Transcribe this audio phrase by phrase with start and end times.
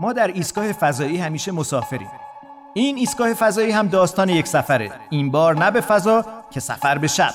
[0.00, 2.08] ما در ایستگاه فضایی همیشه مسافریم.
[2.74, 4.92] این ایستگاه فضایی هم داستان یک سفره.
[5.10, 7.34] این بار نه به فضا که سفر به شب.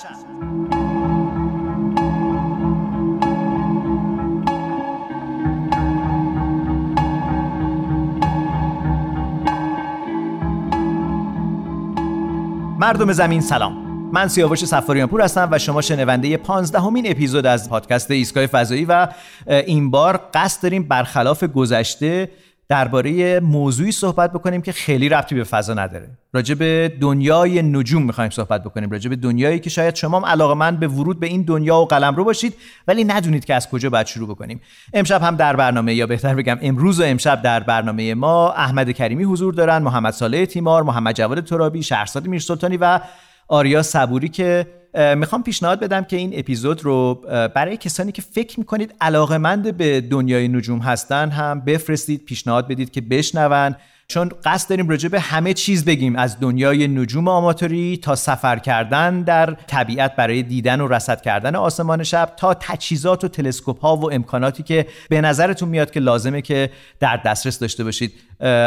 [12.79, 13.83] مردم زمین سلام.
[14.13, 18.85] من سیاوش سفاریان پور هستم و شما شنونده 15 همین اپیزود از پادکست ایستگاه فضایی
[18.85, 19.07] و
[19.47, 22.29] این بار قصد داریم برخلاف گذشته
[22.69, 26.09] درباره موضوعی صحبت بکنیم که خیلی ربطی به فضا نداره.
[26.33, 28.91] راجع به دنیای نجوم می‌خوایم صحبت بکنیم.
[28.91, 31.85] راجع به دنیایی که شاید شما هم علاقه من به ورود به این دنیا و
[31.85, 32.55] قلم رو باشید
[32.87, 34.61] ولی ندونید که از کجا باید شروع بکنیم.
[34.93, 39.23] امشب هم در برنامه یا بهتر بگم امروز و امشب در برنامه ما احمد کریمی
[39.23, 42.99] حضور دارن محمد صالح تیمار محمد جواد ترابی شهرزاد میرسلطانی و
[43.47, 44.67] آریا صبوری که
[45.15, 47.21] می‌خوام پیشنهاد بدم که این اپیزود رو
[47.55, 53.01] برای کسانی که فکر می‌کنید علاقمند به دنیای نجوم هستن هم بفرستید پیشنهاد بدید که
[53.01, 53.75] بشنون.
[54.07, 59.21] چون قصد داریم راجع به همه چیز بگیم از دنیای نجوم آماتوری تا سفر کردن
[59.21, 64.13] در طبیعت برای دیدن و رصد کردن آسمان شب تا تجهیزات و تلسکوپ ها و
[64.13, 68.13] امکاناتی که به نظرتون میاد که لازمه که در دسترس داشته باشید.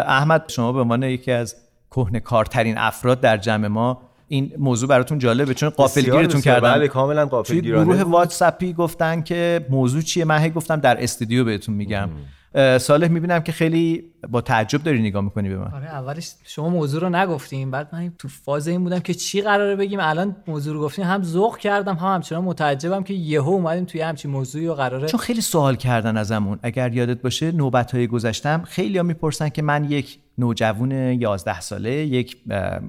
[0.07, 1.57] احمد شما به عنوان یکی از
[1.91, 6.73] کهنه کارترین افراد در جمع ما این موضوع براتون جالبه چون قافلگیرتون کردن.
[6.73, 7.85] بله کاملا قافلگیرانه.
[7.85, 12.09] گروه واتساپی گفتن که موضوع چیه؟ من هی گفتم در استودیو بهتون میگم.
[12.79, 15.73] صالح می‌بینم که خیلی با تعجب داری نگاه می‌کنی به من.
[15.75, 19.77] آره اولش شما موضوع رو نگفتیم بعد من تو فاز این بودم که چی قراره
[19.77, 19.99] بگیم.
[20.03, 21.05] الان موضوع رو گفتیم.
[21.05, 25.21] هم ذوق کردم هم همچنان متعجبم که یهو اومدیم توی همچین موضوعی و قراره چون
[25.21, 26.59] خیلی سوال کردن ازمون.
[26.63, 31.91] اگر یادت باشه نوبت های گذشتم خیلی ها می‌پرسن که من یک نوجوان 11 ساله
[31.91, 32.37] یک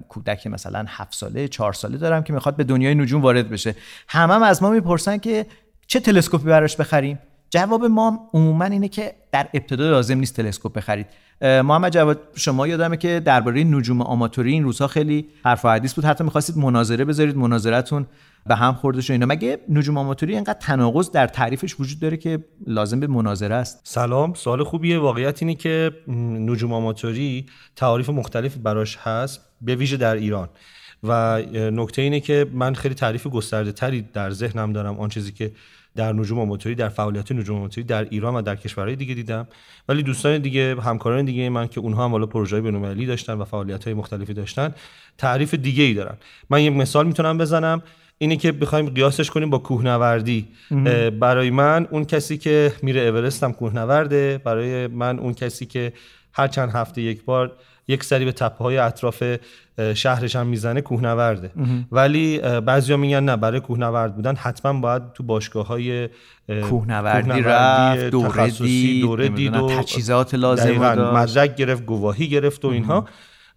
[0.09, 3.76] کودک مثلا 7 ساله 4 ساله دارم که می‌خواد به دنیای نجوم وارد بشه.
[4.08, 5.45] همم هم از ما می‌پرسن که
[5.88, 11.08] چه تلسکوپی براش بخریم؟ جواب ما عموما اینه که در ابتدا لازم نیست تلسکوپ بخرید.
[11.42, 16.05] محمد جواد شما یادمه که درباره نجوم آماتوری این روزها خیلی حرف و حدیث بود.
[16.05, 18.05] حتی می‌خواستید مناظره بذارید مناظرتون
[18.47, 19.25] به هم خورده شد اینا.
[19.25, 24.33] مگه نجوم آماتوری اینقدر تناقض در تعریفش وجود داره که لازم به مناظره است؟ سلام.
[24.33, 24.99] سوال خوبیه.
[24.99, 30.49] واقعیت اینه که نجوم آماتوری تعاریف مختلف براش هست به ویژه در ایران.
[31.03, 35.52] و نکته اینه که من خیلی تعریف گسترده تری در ذهنم دارم آن چیزی که
[35.95, 39.47] در نجوم آماتوری در فعالیت نجوم آماتوری در ایران و در کشورهای دیگه دیدم.
[39.89, 43.93] ولی دوستان دیگه همکاران دیگه من که اونها هم حالا پروژه‌های بین‌المللی داشتن و فعالیت‌های
[43.93, 44.73] مختلفی داشتن
[45.17, 46.17] تعریف دیگه ای دارن.
[46.49, 47.81] من یک مثال می‌تونم بزنم.
[48.17, 50.48] اینه که بخوایم قیاسش کنیم با کوهنوردی.
[51.20, 54.42] برای من اون کسی که میره اورست هم کوهنورده.
[54.44, 55.94] برای من اون کسی که
[56.33, 57.52] هر چند هفته یک بار
[57.88, 59.23] یک سری به تپه های اطراف
[59.94, 61.52] شهرش هم می‌زنه کوهنورده.
[61.92, 66.10] ولی بعضیا میگن نه برای کوهنورد بودن حتما باید تو باشگاه های
[66.70, 70.72] کوهنوردی رفت دوره دید دوره دید و تجهیزات لازم
[71.14, 73.06] مدرک گرفت گواهی گرفت و اینها.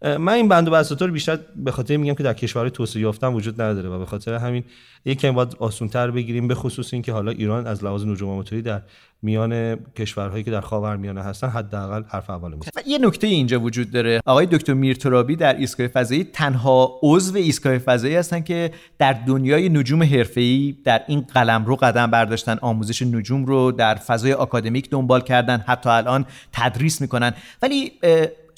[0.03, 3.27] من این بند و بساطا رو بیشتر به خاطر میگم که در کشورهای توسعه یافته
[3.27, 4.65] وجود نداره و به خاطر همین
[5.05, 8.83] یکی باید آسونتر بگیریم به خصوص اینکه حالا ایران از لحاظ نجوم آماتوری در
[9.23, 12.71] میان کشورهایی که در خاورمیانه هستن حداقل حرف اول می‌زنه.
[12.87, 14.21] یه نکته اینجا وجود داره.
[14.27, 20.03] آقای دکتر میرترابی در ایستگاه فضایی تنها عضو ایستگاه فضایی هستن که در دنیای نجوم
[20.03, 25.65] حرفه‌ای در این قلم رو قدم برداشتن آموزش نجوم رو در فضای آکادمیک دنبال کردن
[25.67, 27.33] حتی الان تدریس می‌کنن.
[27.63, 27.93] ولی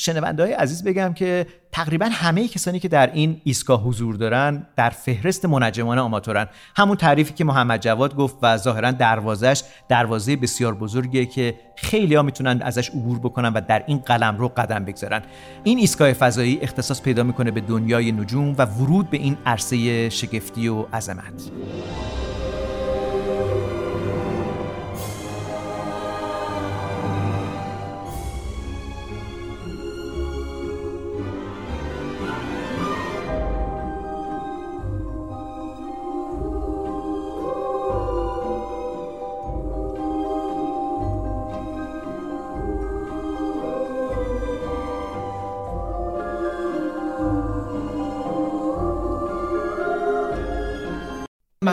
[0.02, 4.90] شنونده های عزیز بگم که تقریبا همه کسانی که در این ایستگاه حضور دارن در
[4.90, 6.46] فهرست منجمان آماتورن.
[6.76, 12.22] همون تعریفی که محمد جواد گفت و ظاهرا دروازش دروازه بسیار بزرگیه که خیلی ها
[12.22, 15.22] می‌تونن ازش عبور بکنن و در این قلم رو قدم بگذارن.
[15.64, 20.68] این ایستگاه فضایی اختصاص پیدا می‌کنه به دنیای نجوم و ورود به این عرصه شگفتی
[20.68, 21.50] و عظمت.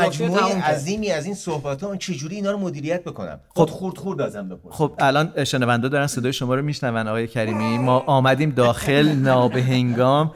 [0.09, 4.49] مجموعه عظیمی از این صحبت ها چجوری اینا رو مدیریت بکنم؟ خود خورد خورد ازم
[4.49, 4.73] بپرس.
[4.73, 7.77] خب الان شنونده دارن صدای شما رو میشنون آقای کریمی.
[7.77, 10.31] ما آمدیم داخل نابهنگام.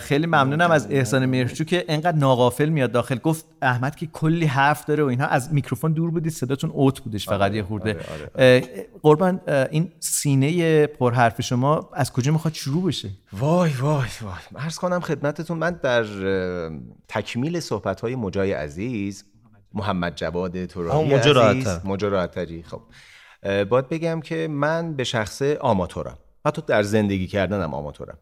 [0.00, 3.18] خیلی ممنونم از احسان مهرچو که انقدر ناغافل میاد داخل.
[3.18, 5.26] گفت احمد که کلی حرف داره و اینها.
[5.26, 7.90] از میکروفون دور بودید صداتون اوت بودش فقط آره، یه خورده.
[7.90, 8.86] آره، آره.
[9.02, 14.64] قربان این سینه پرحرف شما از کجا می‌خواد شروع بشه؟ وای وای وای.
[14.64, 16.04] عرض کنم خدمتتون من در
[17.08, 19.24] تکمیل صحبت های مجای عزیز
[19.74, 22.62] محمد جواد ترابی عزیز راحت‌تری.
[22.62, 22.82] خب
[23.64, 28.18] باید بگم که من به شخص آماتورم حتی در زندگی کردنم آماتورم.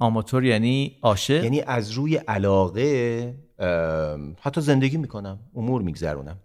[0.00, 3.34] آماتور یعنی عاشق؟ یعنی از روی علاقه
[4.40, 6.36] حتی زندگی می‌کنم امور میگذرونم.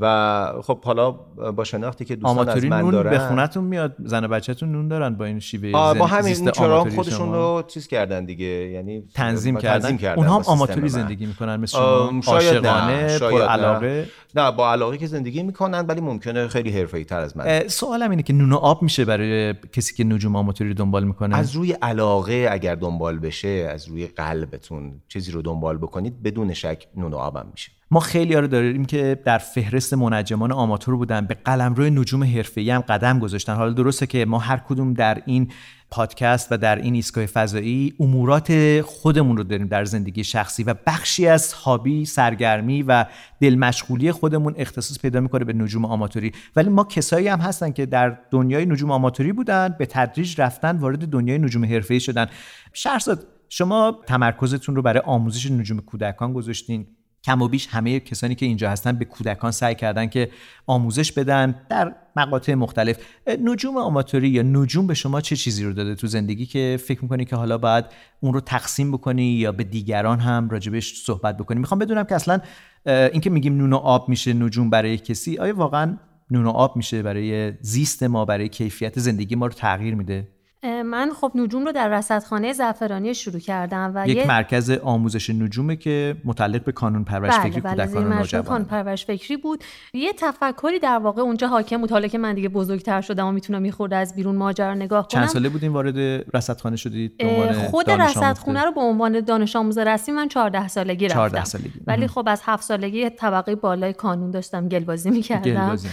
[0.00, 1.10] و خب حالا
[1.56, 4.88] با شناختی که دوستان از من نون دارن به خونتون میاد زن و بچه‌تون نون
[4.88, 9.56] دارن با این شیوه با همین زیست چرا خودشون؟ رو چیز کردن دیگه یعنی تنظیم
[9.56, 10.88] کردن, کردن اونها هم آماتوری.
[10.88, 13.42] زندگی می‌کنن مثل شما عاشقانه پر.
[13.42, 18.10] علاقه نه با علاقه که زندگی می‌کنن ولی ممکنه خیلی حرفه‌ای تر از من سوالم
[18.10, 21.52] اینه که نون و آب میشه برای کسی که نجوم آماتوری رو دنبال می‌کنه از
[21.52, 27.12] روی علاقه اگر دنبال بشه از روی قلبتون چیزی رو دنبال بکنید بدون شک نون
[27.12, 31.84] و آبم میشه ما خیلی رو داریم که در فهرست منجمان آماتور بودن به قلمرو
[31.84, 33.54] نجوم حرفه‌ای هم قدم گذاشتن.
[33.54, 35.52] حالا درسته که ما هر کدوم در این
[35.90, 41.26] پادکست و در این ایستگاه فضایی امورات خودمون رو داریم در زندگی شخصی و بخشی
[41.28, 43.04] از هابی سرگرمی و
[43.40, 46.32] دل مشغولی خودمون اختصاص پیدا می‌کنه به نجوم آماتوری.
[46.56, 51.08] ولی ما کسایی هم هستن که در دنیای نجوم آماتوری بودن به تدریج رفتن وارد
[51.08, 52.26] دنیای نجوم حرفه‌ای شدن.
[52.72, 56.86] شهرزاد شما تمرکزتون رو برای آموزش نجوم کودکان گذاشتین.
[57.24, 60.30] کم و بیش همه کسانی که اینجا هستن به کودکان سعی کردن که
[60.66, 62.96] آموزش بدن در مقاطع مختلف.
[63.44, 67.24] نجوم آماتوری یا نجوم به شما چه چیزی رو داده تو زندگی که فکر می‌کنی
[67.24, 67.84] که حالا باید
[68.20, 72.40] اون رو تقسیم بکنی یا به دیگران هم راجبش صحبت بکنی؟ می‌خوام بدونم که اصلا
[72.86, 75.96] اینکه میگیم نون و آب میشه نجوم برای کسی آیا واقعا
[76.30, 80.28] نون و آب میشه برای زیست ما برای کیفیت زندگی ما رو تغییر میده؟
[80.64, 85.76] من خب نجوم رو در رصدخانه زعفرانی شروع کردم و یک یه مرکز آموزش نجومه
[85.76, 89.64] که متعلق به کانون پرورش بله فکری بله کودکان و کانون پرورش فکری بود.
[89.92, 91.90] یه تفکری در واقع اونجا حاکم بود.
[91.90, 95.20] حالا که من دیگه بزرگتر شدم و می‌تونم یه خورده از بیرون ماجرا نگاه کنم.
[95.20, 97.22] چند ساله بودین وارد رصدخانه شدید؟
[97.70, 101.28] خود؟ رصدخونه رو به عنوان دانش آموز رسمی من 14 سالگی رفتم.
[101.28, 101.72] 14 سالگی.
[101.86, 105.42] ولی خب از هفت سالگی طبقه بالای کانون داشتم گلبازی می‌کردم.
[105.42, 105.88] گلبازی.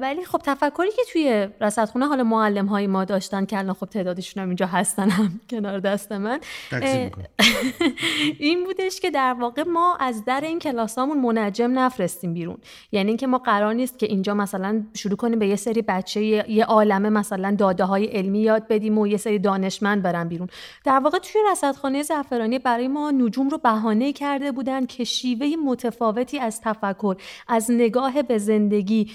[0.00, 4.48] ولی خب تفکری که توی رصدخونه حالا معلم های ما داشتن که خب تعدادشون هم
[4.48, 6.40] اینجا هستن هم کنار دست من.
[8.38, 12.56] این بودش که در واقع ما از در این کلاسامون منجم نفرستیم بیرون.
[12.92, 16.64] یعنی اینکه ما قرار نیست که اینجا مثلا شروع کنیم به یه سری بچه یه
[16.64, 20.48] عالمه مثلا داده های علمی یاد بدیم و یه سری دانشمند برن بیرون.
[20.84, 26.38] در واقع توی رصدخانه زعفرانی برای ما نجوم رو بهانه کرده بودن که شیوه متفاوتی
[26.38, 27.16] از تفکر
[27.48, 29.10] از نگاه به زندگی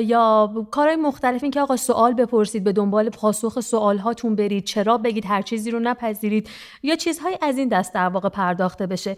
[0.00, 1.42] یا کارهای مختلف.
[1.42, 4.64] این که آقا سوال بپرسید به دنبال پاسخ سوال هاتون برید.
[4.64, 6.48] چرا بگید هر چیزی رو نپذیرید؟
[6.82, 9.16] یا چیزهای از این دست در واقع پرداخته بشه؟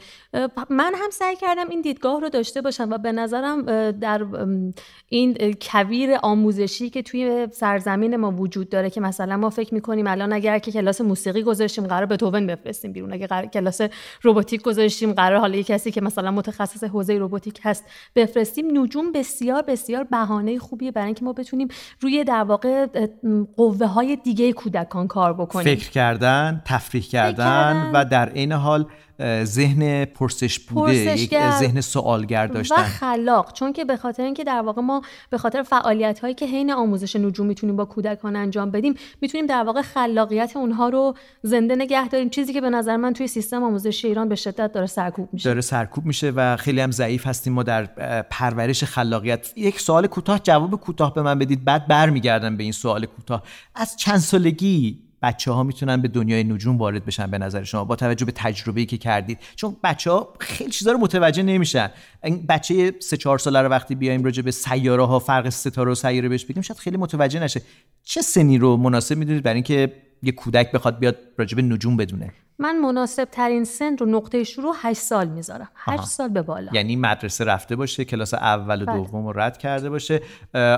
[0.71, 4.27] من هم سعی کردم این دیدگاه رو داشته باشم و به نظرم در
[5.09, 10.33] این کویر آموزشی که توی سرزمین ما وجود داره که مثلا ما فکر می‌کنیم الان
[10.33, 13.13] اگر که کلاس موسیقی گذاشتیم قرار بتوون بفرستیم بیرون.
[13.13, 13.81] اگه قرار کلاس
[14.23, 17.85] روباتیک گذاشتیم قرار حالا یه کسی که مثلا متخصص حوزه روباتیک هست
[18.17, 18.79] بفرستیم.
[18.79, 21.69] نجوم بسیار بسیار بهانه خوبیه برای اینکه ما بتونیم
[22.01, 22.87] روی در واقع
[23.57, 27.91] قوه های دیگه کودکان کار بکنیم فکر کردن تفریح کردن کردن.
[27.95, 28.87] و در عین حال
[29.45, 31.35] ذهن پرسش بوده یک.
[31.59, 32.83] ذهن سوالگر و داشتن.
[32.83, 33.53] خلاق.
[33.53, 37.17] چون که به خاطر اینکه در واقع ما به خاطر فعالیت هایی که حین آموزش
[37.17, 42.31] نجوم می‌تونیم با کودکان انجام بدیم می‌تونیم در واقع خلاقیت اونها رو زنده نگه داریم.
[42.31, 45.49] چیزی که به نظر من توی سیستم آموزشی ایران به شدت داره سرکوب میشه.
[45.49, 47.87] داره سرکوب میشه و خیلی هم ضعیف هستیم ما در
[48.23, 49.53] پرورش خلاقیت.
[49.57, 51.65] یک سوال کوتاه جواب کوتاه به من بدید.
[51.65, 53.43] بعد برمیگردم به این سوال کوتاه.
[53.75, 57.97] از چند سالگی بچه ها می‌تونن به دنیای نجوم وارد بشن به نظر شما با
[57.97, 61.91] توجه به تجربه‌ای که کردید؟ چون بچه ها خیلی چیزا رو متوجه نمیشن.
[62.49, 66.29] بچه سه چهار ساله رو وقتی بیایم راجع به سیاره ها فرق ستاره و سیاره
[66.29, 67.63] بهش بگیم شاید خیلی متوجه نشه.
[68.05, 72.33] چه سنی رو مناسب می‌دونید برای اینکه یه کودک بخواد بیاد راجع به نجوم بدونه؟
[72.61, 75.69] من مناسب ترین سن رو نقطه شروع 8 سال می‌ذارم.
[75.77, 76.71] 8 سال به بالا.
[76.73, 78.97] یعنی مدرسه رفته باشه کلاس اول و بله.
[78.97, 80.21] دوم رو رد کرده باشه.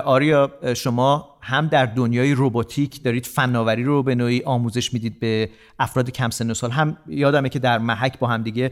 [0.05, 5.49] آریا شما هم در دنیای روباتیک دارید فناوری رو به نوعی آموزش می‌دید به
[5.79, 6.71] افراد کم سن و سال.
[6.71, 8.71] هم یادمه که در محک با هم دیگه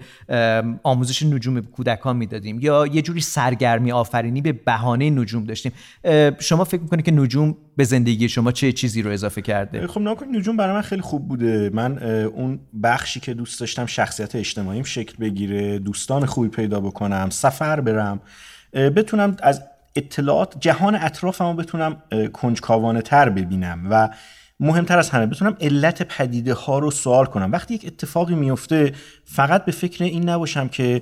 [0.84, 5.72] آموزش نجوم به کودکان می‌دادیم یا یه جوری سرگرمی آفرینی به بهانه نجوم داشتیم.
[6.40, 10.26] شما فکر می‌کنید که نجوم به زندگی شما چه چیزی رو اضافه کرده؟ خب نکن
[10.26, 11.70] نجوم برای من خیلی خوب بوده.
[11.74, 12.60] من اون
[13.02, 18.20] بخشی که دوست داشتم شخصیت اجتماعیم شکل بگیره دوستان خوبی پیدا بکنم سفر برم
[18.74, 19.62] بتونم از
[19.96, 22.04] اطلاعات جهان اطرافمو بتونم
[22.34, 24.10] کنجکاوانه تر ببینم و
[24.60, 27.52] مهمتر از همه بتونم علت پدیده ها رو سوال کنم.
[27.52, 28.94] وقتی یک اتفاقی میفته
[29.26, 31.02] فقط به فکر این نباشم که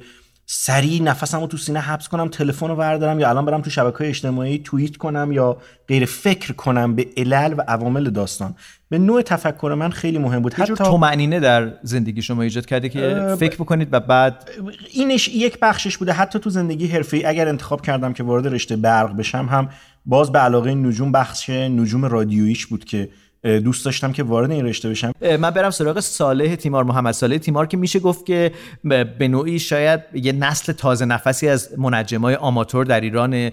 [0.51, 3.98] سریع نفسم رو تو سینه حبس کنم تلفن رو بردارم یا الان برم تو شبکه
[3.98, 8.56] های اجتماعی توییت کنم یا غیر فکر کنم به علل و عوامل داستان.
[8.89, 10.53] به نوع تفکر من خیلی مهم بود.
[10.53, 14.50] حتی تومعنینه در زندگی شما ایجاد کرده که فکر بکنید و بعد
[14.94, 16.13] اینش یک بخشش بوده.
[16.13, 19.70] حتی تو زندگی حرفه‌ای اگر انتخاب کردم که وارد رشته برق بشم هم
[20.06, 23.10] باز به علاقه نجوم بخش نجوم رادیویش بود که
[23.43, 25.12] دوست داشتم که وارد این رشته بشم.
[25.22, 27.13] من برم سراغ صالح تیمار محمد.
[27.13, 28.51] صالح تیمار که میشه گفت که
[28.84, 33.51] به نوعی شاید یه نسل تازه نفسی از منجمای آماتور در ایران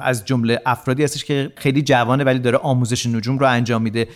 [0.00, 4.08] از جمله افرادی هستش که خیلی جوانه ولی داره آموزش نجوم رو انجام میده.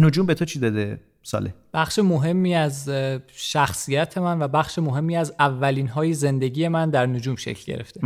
[0.00, 2.90] نجوم به تو چی داده ساله بخش مهمی از
[3.32, 8.00] شخصیت من و بخش مهمی از اولین های زندگی من در نجوم شکل گرفته.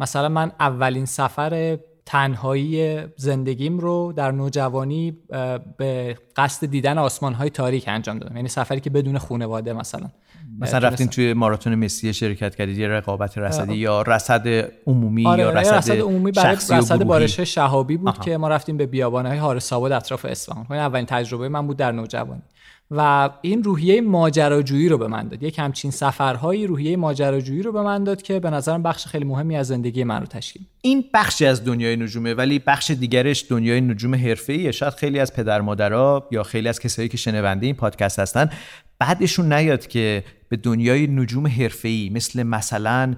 [0.00, 5.18] مثلا من اولین سفر تنهایی زندگیم رو در نوجوانی
[5.76, 8.36] به قصد دیدن آسمان های تاریک انجام دادم.
[8.36, 10.10] یعنی سفری که بدون خانواده مثلا.
[10.60, 14.48] مثلا رفتین توی ماراتون مسی شرکت کردید یه رقابت رصدی یا رصد
[14.86, 18.24] عمومی آره یا رصد, رصد عمومی برای رصد بارش شهابی بود آها.
[18.24, 20.66] که ما رفتیم به بیابانهای حارس آباد اطراف اصفهان.
[20.70, 22.42] این اولین تجربه من بود در نوجوانی.
[22.90, 25.42] و این روحیه ماجراجویی رو به من داد.
[25.42, 29.56] یک همچین سفرهایی روحیه ماجراجویی رو به من داد که به نظرم بخش خیلی مهمی
[29.56, 34.14] از زندگی من رو تشکیل این بخشی از دنیای نجومه ولی بخش دیگرش دنیای نجوم
[34.14, 34.72] حرفه‌ایه.
[34.72, 38.50] شاید خیلی از پدر مادرها یا خیلی از کسایی که شنونده این پادکست هستن
[38.98, 43.14] بعدشون نیاد که به دنیای نجوم حرفه‌ای مثل مثلا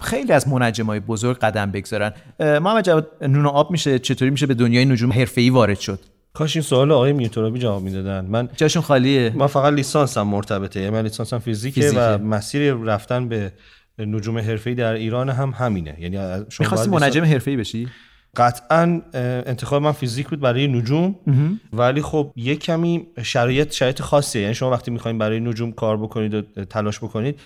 [0.00, 2.12] خیلی از منجمای بزرگ قدم بگذارن.
[2.40, 6.00] محمد جواد نون آب میشه چطوری میشه به دنیای نجوم حرفه‌ای وارد شد؟
[6.34, 8.26] کاش این سوال آقای میرترابی جواب می‌دادن.
[8.26, 9.32] من جاشون خالیه.
[9.34, 13.52] من فقط لیسانسم مرتبطه یعنی من لیسانسم فیزیکه, فیزیکه, و مسیر رفتن به
[13.98, 15.96] نجوم حرفه‌ای در ایران هم همینه.
[16.00, 17.88] یعنی شما می‌خواستی منجم حرفه‌ای بشی؟
[18.36, 19.02] قطعا
[19.46, 21.16] انتخاب من فیزیک بود برای نجوم
[21.72, 24.42] ولی خب یه کمی شرایط شرایط خاصیه.
[24.42, 27.40] یعنی شما وقتی می‌خواین برای نجوم کار بکنید و تلاش بکنید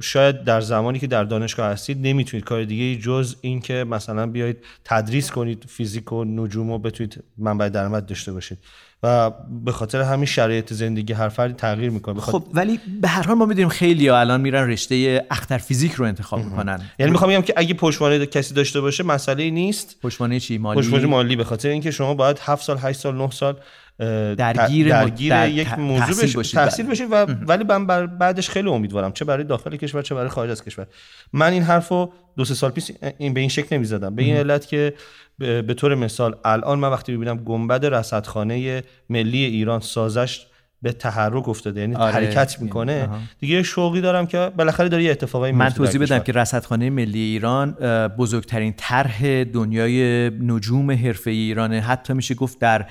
[0.00, 4.56] شاید در زمانی که در دانشگاه هستید نمی‌تونید کار دیگه جز این که مثلا بیایید
[4.84, 8.58] تدریس کنید فیزیک و نجوم و بتونید منبع درآمد داشته باشید.
[9.02, 9.30] و
[9.64, 12.20] به خاطر همین شرایط زندگی هر فردی تغییر می‌کنه.
[12.20, 16.44] خب ولی به هر حال ما می‌دونیم خیلی الان میرن رشته اختر فیزیک رو انتخاب
[16.44, 16.80] می‌کنن.
[16.98, 19.96] یعنی می‌خوام بگم که اگه پشتوانه کسی داشته باشه مسئله نیست.
[20.02, 23.30] پشتوانه چی؟ مالی؟ پشتوانه مالی به خاطر اینکه شما باید 7 سال 8 سال 9
[23.30, 23.56] سال
[23.98, 29.12] درگیر, درگیر در یک موضوع تحصیل باشید, تحصیل باشید و ولی من بعدش خیلی امیدوارم.
[29.12, 30.86] چه برای داخل کشور چه برای خارج از کشور.
[31.32, 34.14] من این حرفو دو سه سال پیش این به این شکل نمی‌زدم.
[34.14, 34.94] به این علت که
[35.38, 40.46] به طور مثال الان من وقتی می‌بینم گنبد رصدخانه ملی ایران سازش
[40.82, 42.12] به تحرک افتاده یعنی آره.
[42.12, 43.08] حرکت می‌کنه
[43.38, 47.72] دیگه شوقی دارم که بالاخره داره یه اتفاقایی من توضیح بدم که رصدخانه ملی ایران
[48.18, 52.86] بزرگترین طرح دنیای نجوم حرفه ایران حتی میشه گفت در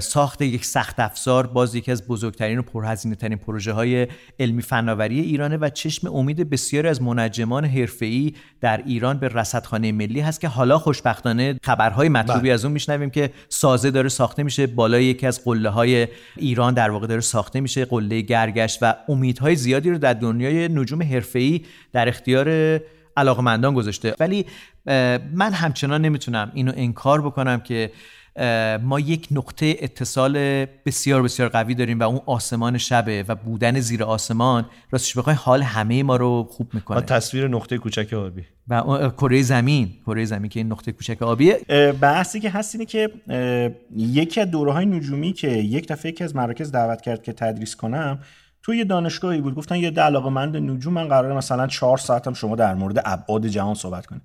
[0.00, 4.06] ساخت یک سخت افزار باز یکی از بزرگترین و پرهزینه ترین پروژه های
[4.40, 10.20] علمی فناوری ایرانه و چشم امید بسیاری از منجمان حرفه‌ای در ایران به رصدخانه ملی
[10.20, 12.52] هست که حالا خوشبختانه خبرهای مطلوبی بله.
[12.52, 16.90] از اون میشنویم که سازه داره ساخته میشه بالای یکی از قله های ایران در
[16.90, 21.60] واقع داره ساخته میشه قله گرگشت و امیدهای زیادی رو در دنیای نجوم حرفه‌ای
[21.92, 22.80] در اختیار
[23.16, 24.14] علاقمندان گذاشته.
[24.20, 24.46] ولی
[25.32, 27.90] من همچنان نمی‌تونم اینو انکار بکنم که
[28.82, 34.04] ما یک نقطه اتصال بسیار بسیار قوی داریم و اون آسمان شبه و بودن زیر
[34.04, 34.66] آسمان.
[34.90, 37.00] راستش بخواین حال همه ما رو خوب می‌کنه.
[37.00, 38.44] تصویر نقطه کوچک آبی.
[38.68, 39.90] و کره زمین.
[40.06, 41.58] کره زمین که این نقطه کوچک آبیه.
[42.00, 43.10] بحثی که هست اینه که
[43.96, 47.76] یکی از دوره های نجومی که یک دفعه یکی از مراکز دعوت کرد که تدریس
[47.76, 48.18] کنم
[48.62, 49.54] توی یه دانشگاهی بود.
[49.54, 53.74] گفتن یه علاقه مند نجوم من قراره مثلا چهار ساعتم شما در مورد ابعاد جهان
[53.74, 54.22] صحبت کنید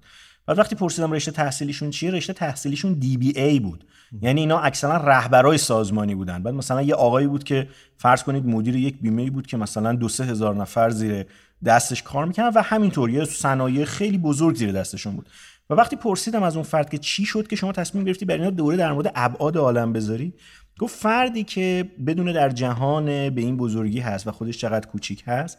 [0.47, 3.85] بعد وقتی پرسیدم رشته تحصیلیشون چیه رشته تحصیلیشون دی بی ای بود.
[4.21, 6.43] یعنی اینا اکثرا رهبرای سازمانی بودن.
[6.43, 10.09] بعد مثلا یه آقایی بود که فرض کنید مدیر یک بیمه بود که مثلا دو
[10.09, 11.25] سه هزار نفر زیر
[11.65, 15.29] دستش کار می‌کنن و همینطور یه صنایع خیلی بزرگ زیر دستشون بود.
[15.69, 18.51] و وقتی پرسیدم از اون فرد که چی شد که شما تصمیم گرفتی برای اینا
[18.51, 20.33] دوره در مورد ابعاد عالم بذاری
[20.79, 25.57] گفت فردی که بدون در جهان به این بزرگی هست و خودش چقدر کوچیک هست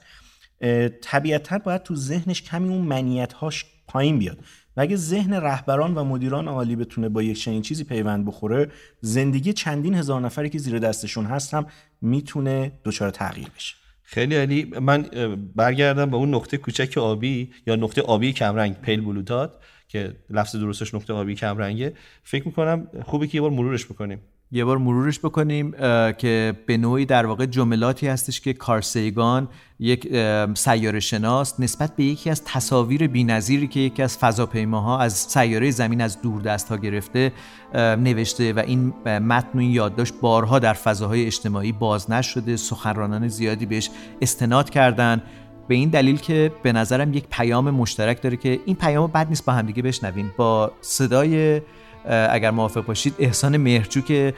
[1.02, 4.38] طبیعتا باید تو ذهنش کمی اون منیت هاش پایین بیاد.
[4.78, 8.70] و ذهن رهبران و مدیران عالی بتونه با یک چنین چیزی پیوند بخوره؟
[9.00, 11.66] زندگی چندین هزار نفری که زیر دستشون هست هم
[12.00, 13.74] می‌تونه دچار تغییر بشه.
[14.02, 15.06] خیلی علی من
[15.54, 19.52] برگردم به اون نقطه کوچک آبی یا نقطه آبی کمرنگ پیل بلوتات
[19.88, 21.94] که لفظ درستش نقطه آبی کمرنگه.
[22.22, 24.20] فکر می‌کنم خوبه که یه بار مرورش بکنیم.
[24.52, 25.70] یه بار مرورش بکنیم
[26.18, 30.08] که به نوعی در واقع جملاتی هستش که کارسیگان یک
[30.54, 36.00] سیاره شناس نسبت به یکی از تصاویر بی‌نظیری که یکی از فضاپیماها از سیاره زمین
[36.00, 37.32] از دور دست ها گرفته
[37.74, 43.66] نوشته و این متن و این یادداشت بارها در فضاهای اجتماعی باز نشده سخنرانان زیادی
[43.66, 43.90] بهش
[44.22, 45.22] استناد کردن.
[45.68, 49.44] به این دلیل که به نظرم یک پیام مشترک داره که این پیام بد نیست
[49.44, 50.34] با همدیگه بشنویم.
[50.36, 51.60] با صدای
[52.04, 54.34] اگر موافق باشید احسان مهرجو که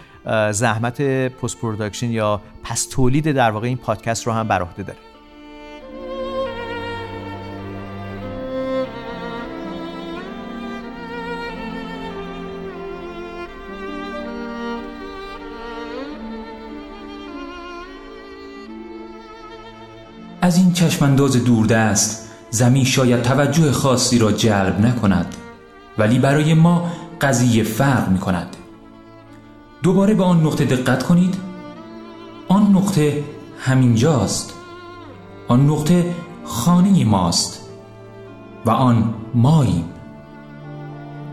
[0.50, 4.99] زحمت post production یا پس تولید در واقع این پادکست رو هم بر عهده داره.
[20.43, 25.35] از این چشمانداز دوردست زمین شاید توجه خاصی را جلب نکند
[25.99, 28.57] ولی برای ما قضیه فرق می کند
[29.83, 31.35] دوباره به آن نقطه دقت کنید.
[32.49, 33.25] آن نقطه
[33.59, 34.55] همینجاست.
[35.49, 37.61] آن نقطه خانه ماست
[38.67, 39.85] و آن ماییم.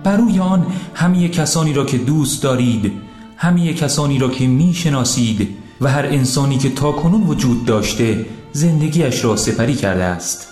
[0.04, 2.92] بر روی آن همه کسانی را که دوست دارید
[3.38, 9.36] همه کسانی را که می‌شناسید و هر انسانی که تا کنون وجود داشته زندگیش را
[9.36, 10.48] سپری کرده است.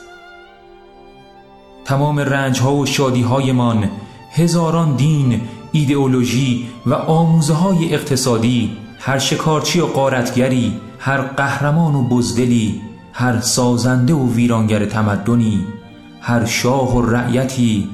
[1.85, 3.89] تمام رنج ها و شادی هایمان
[4.35, 12.81] هزاران دین ایدئولوژی و آموزه های اقتصادی هر شکارچی و قارتگری هر قهرمان و بزدلی
[13.13, 15.65] هر سازنده و ویرانگر تمدنی
[16.21, 17.89] هر شاه و رعیتی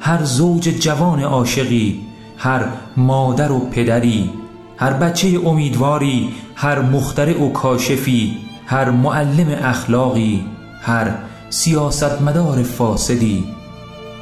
[0.00, 2.00] هر زوج جوان عاشقی
[2.38, 2.64] هر
[2.96, 4.30] مادر و پدری
[4.76, 8.36] هر بچه امیدواری هر مخترع و کاشفی
[8.66, 10.44] هر معلم اخلاقی
[10.82, 11.14] هر
[11.50, 13.44] سیاستمدار فاسدی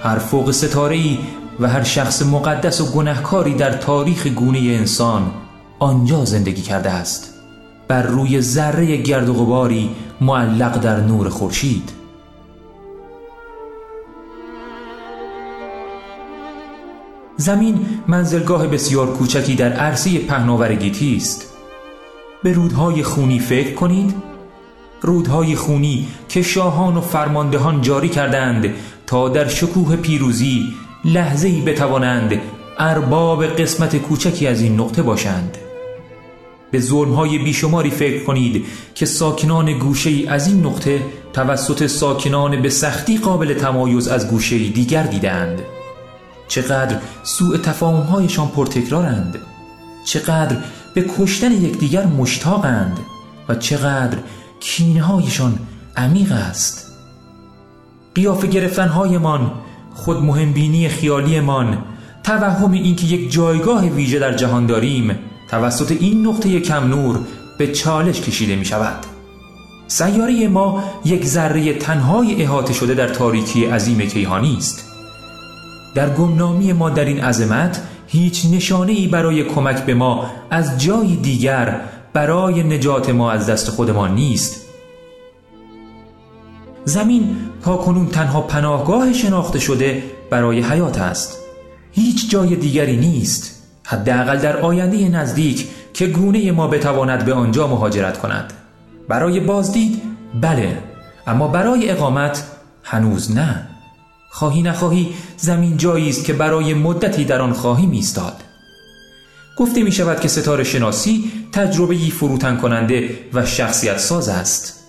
[0.02, 1.19] هر فوق ستارهی
[1.62, 5.31] و هر شخص مقدس و گنهکاری در تاریخ گونه انسان
[5.78, 7.35] آنجا زندگی کرده است.
[7.88, 9.90] بر روی ذره گرد و غباری
[10.21, 11.90] معلق در نور خورشید.
[17.37, 21.47] زمین منزلگاه بسیار کوچکی در عرصه پهناور گیتی است.
[22.42, 24.14] به رودهای خونی فکر کنید.
[25.00, 28.75] رودهای خونی که شاهان و فرماندهان جاری کردند
[29.07, 32.40] تا در شکوه پیروزی لحظه ای بتوانند
[32.78, 35.59] ارباب قسمت کوچکی از این نقطه باشند.
[36.71, 42.68] به ظلمهای بیشماری فکر کنید که ساکنان گوشه ای از این نقطه توسط ساکنان به
[42.68, 45.62] سختی قابل تمایز از گوشه دیگر دیدند
[46.49, 49.38] چقدر سوء تفاهمهایشان پرتکرارند.
[50.04, 50.56] چقدر
[50.94, 52.99] به کشتن یکدیگر مشتاقند
[53.49, 54.19] و چقدر
[54.60, 55.58] کینهایشان
[55.97, 56.93] عمیق است.
[58.15, 59.52] قیافه گرفتنهایمان
[59.95, 61.78] خود مهمبینی خیالیمان
[62.25, 65.19] توهم اینکه یک جایگاه ویژه در جهان داریم
[65.50, 67.19] توسط این نقطه کم نور
[67.59, 69.07] به چالش کشیده می شود
[69.87, 74.89] سیاره ما یک ذره تنهای احاطه شده در تاریکی عظیم کیهانی است.
[75.95, 81.17] در گمنامی ما در این عظمت هیچ نشانه ای برای کمک به ما از جای
[81.17, 81.81] دیگر
[82.13, 84.61] برای نجات ما از دست خودمان نیست.
[86.84, 91.38] زمین تا کنون تنها پناهگاه شناخته شده برای حیات است.
[91.92, 98.18] هیچ جای دیگری نیست حداقل در آینده نزدیک که گونه ما بتواند به آنجا مهاجرت
[98.18, 98.52] کند.
[99.08, 100.02] برای بازدید
[100.40, 100.78] بله
[101.26, 102.45] اما برای اقامت
[102.82, 103.66] هنوز نه.
[104.30, 108.36] خواهی نخواهی زمین جایی است که برای مدتی در آن خواهی ایستاد.
[109.58, 114.81] گفته می شود که ستاره شناسی تجربه فروتن کننده و شخصیت ساز است.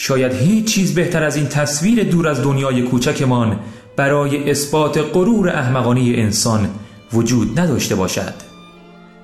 [0.00, 3.58] شاید هیچ چیز بهتر از این تصویر دور از دنیای کوچکمان
[3.96, 6.68] برای اثبات غرور احمقانه انسان
[7.12, 8.34] وجود نداشته باشد.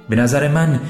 [0.08, 0.80] به نظر من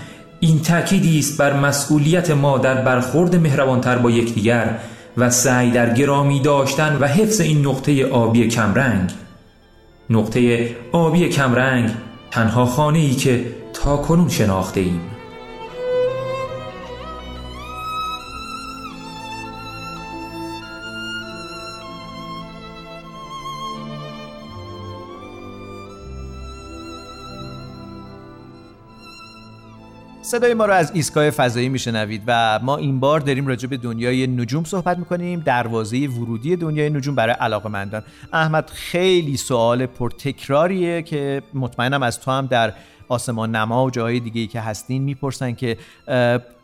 [0.40, 4.79] این تأکیدی است بر مسئولیت ما در برخورد مهربانتر با یکدیگر
[5.16, 9.11] و سعی در گرامی داشتن و حفظ این نقطه آبی کمرنگ.
[10.11, 11.90] نقطه آبی کمرنگ
[12.31, 15.13] تنها خانه ای که تا کنون شناخته ایم.
[30.35, 34.27] صدای ما رو از ایستگاه فضایی میشنوید و ما این بار داریم راجع به دنیای
[34.27, 35.40] نجوم صحبت می‌کنیم.
[35.40, 42.47] دروازه ورودی دنیای نجوم برای علاقمندان احمد خیلی سوال پرتکراریه که مطمئنم از تو هم
[42.47, 42.73] در
[43.09, 45.79] آسمان نما و جاهای دیگه که هستین می‌پرسن که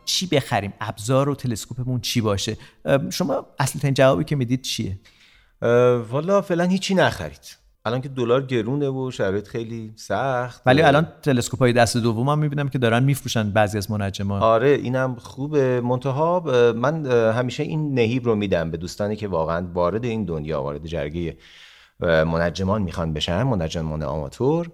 [0.05, 2.57] چی بخریم؟ ابزار و تلسکوپمون چی باشه؟
[3.11, 4.99] شما اصلا جوابی که می‌دید چیه؟
[6.11, 7.60] والا فعلا هیچی نخرید.
[7.91, 12.39] الان که دلار گرونه و شرایط خیلی سخت ولی الان تلسکوپ های دست دوم هم
[12.39, 15.81] می‌بینم که دارن میفروشن بعضی از منجمان آره اینم خوبه.
[15.81, 16.43] منتها
[16.77, 21.37] من همیشه این نهیب رو میدم به دوستانی که واقعا وارد این دنیا وارد جرگه
[22.01, 24.71] منجمان می‌خوان بشن منجمان آماتور.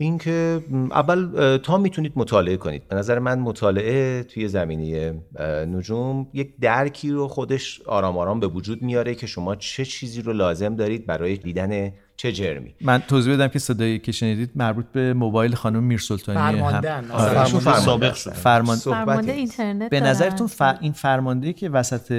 [0.00, 2.88] اینکه اول تا می‌تونید مطالعه کنید.
[2.88, 5.22] به نظر من مطالعه توی زمینه
[5.66, 10.32] نجوم یک درکی رو خودش آرام آرام به وجود میاره که شما چه چیزی رو
[10.32, 15.14] لازم دارید برای دیدن چه جرمی؟ من توضیح بدم که صدایی که شنیدید مربوط به
[15.14, 17.10] موبایل خانم میرسلطانی فرماندهن.
[17.10, 17.30] آره.
[17.30, 17.42] مثلا.
[17.42, 18.30] ایشون فرمانده فرمانده سابق هستن.
[18.30, 19.32] فرمان فرمانده.
[19.32, 20.00] اینترنت به.
[20.00, 20.62] نظرتون ف...
[20.80, 22.12] این فرمانده که وسط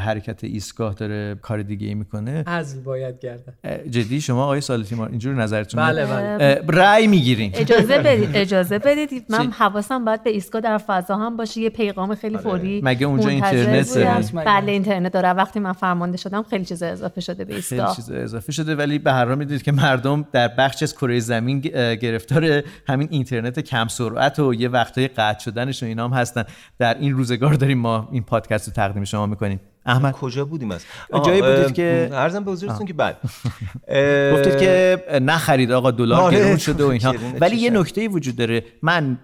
[0.00, 3.52] حرکت ایستگاه داره کار دیگه ای می‌کنه حذف باید گردن.
[3.90, 6.62] جدی؟ شما آقای سالتی ما اینجور نظرتون بله بله.
[6.68, 7.50] رأی می‌گیرین.
[7.54, 9.26] اجازه بدید اجازه بدید.
[9.28, 11.60] من حواسم باید به ایستگاه در فضا هم باشه.
[11.60, 13.98] یه پیغام خیلی فوری مگه اونجا اینترنت؟
[14.34, 15.28] بله اینترنت داره.
[15.28, 17.96] وقتی من فرمانده شدم خیلی چیزا اضافه شده به خیلی ایستگاه.
[17.96, 21.60] چیز اضافه شده ولی به هر حال می‌دونید که مردم در بخش از کره زمین
[21.60, 26.44] گرفتار همین اینترنت کم سرعت و یه وقتای قطع شدنش و اینا هم هستن.
[26.78, 29.60] در این روزگار داریم ما این پادکست رو تقدیم شما می‌کنیم.
[29.86, 30.12] احمد.
[30.12, 30.84] کجا بودیم از؟
[31.26, 33.16] جایی بودید که- ارزم به حضورتون که بعد
[34.34, 36.36] گفتید که نخرید آقا دلار آره.
[36.38, 38.64] گرون شده و اینها ولی یه؟ نکته وجود داره.
[38.82, 39.18] من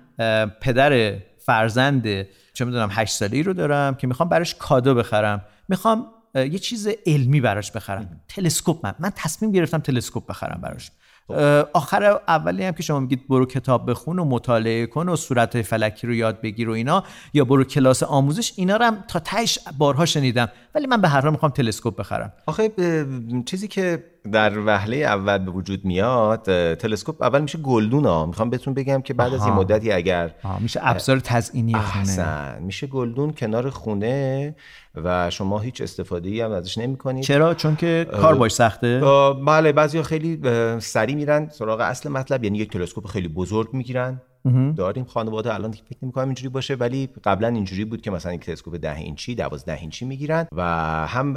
[0.61, 5.45] پدر فرزند چه می‌دونم 8 ساله ای رو دارم که می‌خوام براش کادو بخرم.
[5.69, 8.21] می‌خوام یه چیز علمی براش بخرم.
[8.29, 8.95] تلسکوپ من.
[8.99, 10.91] من تصمیم گرفتم تلسکوپ بخرم براش.
[11.31, 15.63] اه، آخر اولی هم که شما میگید برو کتاب بخون و مطالعه کن و صورت
[15.63, 19.59] فلکی رو یاد بگیر و اینا یا برو کلاس آموزش اینا رو هم تا تهش
[19.79, 20.49] بارها شنیدم.
[20.75, 22.33] ولی من به هر حال می‌خوام تلسکوپ بخرم.
[22.47, 28.27] آخه اه، چیزی که در وهله اول به وجود میاد تلسکوپ اول میشه گلدون ها.
[28.27, 29.61] می‌خوام بهتون بگم که بعد از این آها.
[29.61, 32.59] مدتی اگر میشه ابزار تزئینی خونه.
[32.61, 34.55] میشه گلدون کنار خونه
[35.05, 39.01] و شما هیچ استفاده ای هم ازش نمی کنید چرا؟ چون که کار باش سخته.
[39.47, 44.23] بله بعضی خیلی اه، سریع میرن سراغ اصل مطلب یعنی یک تلسکوپ خیلی بزرگ می‌گیرن.
[44.77, 48.77] داریم خانواده الان فکر نمی‌کنم اینجوری باشه ولی قبلا اینجوری بود که مثلا یک تلسکوپ
[48.77, 50.63] 10 اینچی 12 اینچی می‌گیرن و
[51.07, 51.35] هم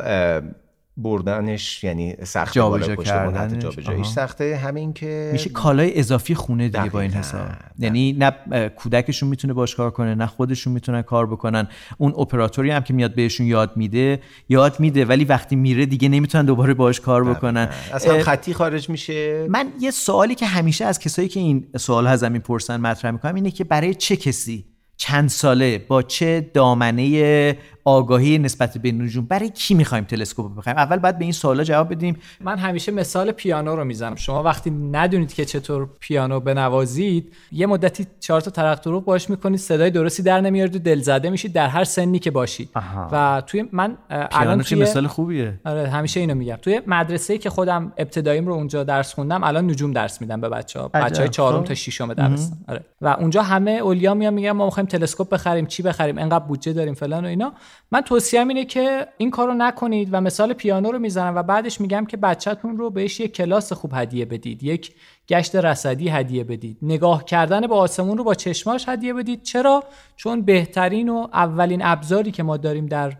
[0.97, 4.15] بردنش یعنی سخت بالا پشت کردنش، جابجاییش آها.
[4.15, 4.55] سخته.
[4.57, 7.45] همین که میشه کالای اضافی خونه دیگه با این حساب.
[7.79, 11.67] یعنی نه کودکشون می‌تونه باش کار کنه نه خودشون می‌تونن کار بکنن.
[11.97, 16.45] اون اپراتوری هم که میاد بهشون یاد میده یاد میده ولی وقتی میره دیگه نمی‌تونن
[16.45, 17.69] دوباره باش کار بکنن.
[17.91, 19.47] اه، خطی خارج میشه.
[19.49, 23.35] من یه سوالی که همیشه از کسایی که این سوال از زمین پرسن مطرح می‌کنم
[23.35, 24.65] اینه که برای چه کسی
[24.97, 29.25] چند ساله با چه دامنه آگاهی نسبت به نجوم.
[29.25, 32.17] برای کی می‌خوایم تلسکوپ بخوایم اول باید به این سوالا جواب بدیم.
[32.41, 34.15] من همیشه مثال پیانو رو می‌زنم.
[34.15, 39.59] شما وقتی ندونید که چطور پیانو بنوازید یه مدتی چهار تا ترق دروغ باش می‌کنید
[39.59, 42.69] صدای درستی در نمیارید و دلزده میشید در هر سنی که باشید.
[42.75, 43.09] آها.
[43.11, 45.59] و توی من الان توی مثال خوبیه.
[45.65, 46.55] آره همیشه اینو میگم.
[46.55, 50.79] توی مدرسه که خودم ابتداییم رو اونجا درس خوندم الان نجوم درس میدم به بچه
[50.79, 51.05] ها عجب.
[51.05, 51.67] بچه های چهارم خب.
[51.67, 52.85] تا ششم دبستان آره.
[53.01, 55.65] و اونجا همه اولیا میان میگن ما می‌خوایم تلسکوپ بخریم.
[55.65, 57.53] چی بخریم؟ انقدر بودجه داریم فلان و اینا.
[57.91, 62.05] من توصیهم اینه که این کارو نکنید و مثال پیانو رو می‌زنم و بعدش میگم
[62.05, 64.95] که بچهتون رو بهش یک کلاس خوب هدیه بدید یک
[65.27, 66.77] گشت رصدی هدیه بدید.
[66.81, 69.43] نگاه کردن به آسمون رو با چشماش هدیه بدید.
[69.43, 69.83] چرا؟
[70.15, 73.13] چون بهترین و اولین ابزاری که ما داریم در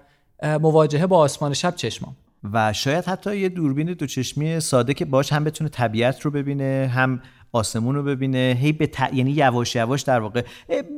[0.44, 2.16] مواجهه با آسمان شب چشمام.
[2.54, 6.92] و شاید حتی یه دوربین دو چشمی ساده که باش هم بتونه طبیعت رو ببینه
[6.96, 7.22] هم
[7.54, 9.14] آسمون رو ببینه هی به ت...
[9.14, 10.44] یعنی یواش یواش در واقع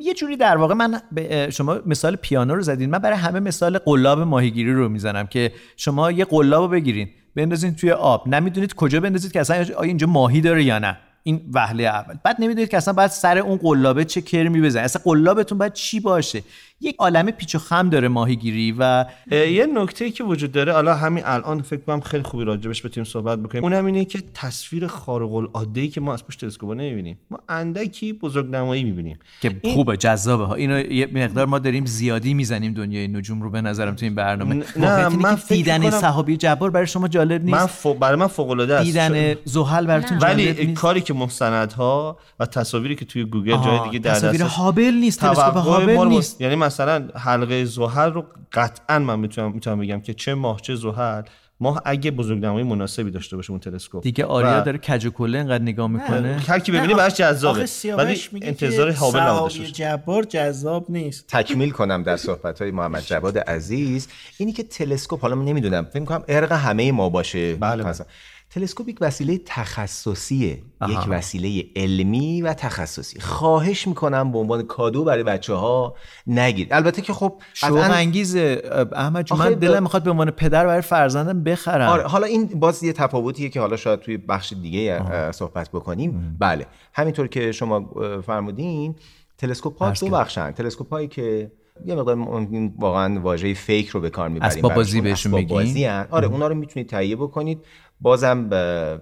[0.02, 2.90] یه جوری در واقع من اه، شما مثال پیانو رو زدین.
[2.90, 7.76] من برای همه مثال قلاب ماهیگیری رو می‌زنم که شما یه قلاب رو بگیرین بندازین
[7.76, 8.28] توی آب.
[8.28, 10.98] نمی‌دونید کجا بندازید که اصلا آیا اینجا ماهی داره یا نه.
[11.24, 12.16] این وهله اول.
[12.24, 16.00] بعد نمی‌دونید که اصلا باید سر اون قلابه چه کرمی بزنید اصلا قلابتون باید چی
[16.00, 16.44] باشه.
[16.86, 21.24] یک عالمه پیچ و خم داره ماهیگیری و یه نکته که وجود داره حالا همین
[21.26, 23.64] الان فکر کنم خیلی خوبی راجبش بتونیم صحبت بکنیم.
[23.64, 27.18] اونم اینه که تصویر خارق العاده ای که ما از پشت تلسکوپ نمی‌بینیم.
[27.32, 29.20] ما اندکی بزرگنمایی می‌بینیم.
[29.42, 30.46] که خوبه جذابه.
[30.46, 34.16] ها اینو یه مقدار ما داریم زیادی می‌زنیم دنیای نجوم رو به نظرم تو این
[34.16, 34.64] برنامه.
[34.78, 37.88] نه، من که فکر دیدن صحابی جبار برای شما جالب نیست؟ من ف...
[37.88, 38.86] برای من فوق العاده است.
[38.86, 43.80] دیدن زحل براتون جالب ولی نیست؟ کاری که مستندها و تصاویری که توی گوگل جای
[43.84, 46.42] دیگه در تصاویر دست هابل نیست تلسکوپ هابل نیست.
[46.42, 51.22] یعنی مثلا حلقه زحل رو قطعا من می‌تونم می‌تونم بگم که چه ماه چه زحل.
[51.60, 54.04] ماه اگه بزرگنمایی مناسبی داشته باشه اون تلسکوپ.
[54.04, 56.42] دیگه آریا و داره کج و کله اینقدر نگاه می‌کنه.
[56.48, 57.66] هر کی ببینی براش جذابه.
[57.98, 61.28] ولی انتظار هابل صحابی جبار جذاب نیست.
[61.28, 64.08] تکمیل کنم در صحبت های محمد جواد عزیز.
[64.38, 67.56] اینی که تلسکوپ حالا من نمی‌دونم فکر کنم ارق همه ما باشه.
[67.56, 67.90] بله، بله.
[67.90, 68.08] مثلا.
[68.56, 70.64] تلسکوپ یک وسیله تخصصیه.
[70.90, 73.20] یک وسیله علمی و تخصصی.
[73.20, 75.96] خواهش می‌کنم به عنوان کادو برای بچه ها
[76.28, 76.74] نگیرید.
[76.74, 78.62] البته که خب شوق انگیزه
[78.94, 81.90] احمد من دلم می‌خواد به عنوان پدر برای فرزندم بخرم.
[81.90, 86.38] آره حالا این باز یه تفاوتیه که حالا شاید توی بخش دیگه اه، صحبت بکنیم.
[86.40, 86.66] بله.
[86.94, 87.90] همینطور که شما
[88.26, 88.96] فرمودین
[89.38, 90.52] تلسکوپ ها دو بخشن.
[90.52, 91.52] تلسکوپ هایی که
[91.86, 95.02] یه مقدار ممکن واقعا واژه فیک رو به کار می‌بریم اسباب بازی.
[95.02, 96.08] بهشون هن.
[96.12, 97.62] آره اونا رو می‌تونید تهیه بکنید.
[98.02, 98.38] بازم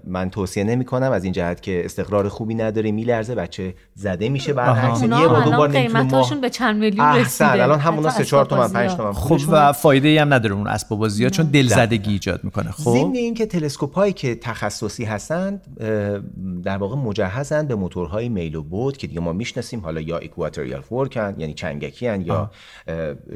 [0.08, 4.53] من توصیه نمی کنم از این جهت که استقرار خوبی نداره میلرزه بچه زده میشه
[4.53, 7.51] بعد یه بار دو بار قیمتاشون به چند میلیون رسیده.
[7.51, 9.13] الان همونا 3 4 تومن 5 تومن.
[9.13, 12.71] خب و فایده ای هم نداره اون اسباب بازی ها چون دلزدگی ایجاد می‌کنه.
[12.71, 15.62] خب؟ ضمن اینکه تلسکوپ هایی که تخصصی هستند
[16.63, 19.79] در واقع مجهزن به موتورهای میل و بود که دیگه ما می‌شناسیم.
[19.79, 22.51] حالا یا اکواتوریال فورکن یعنی چنگکی هن یا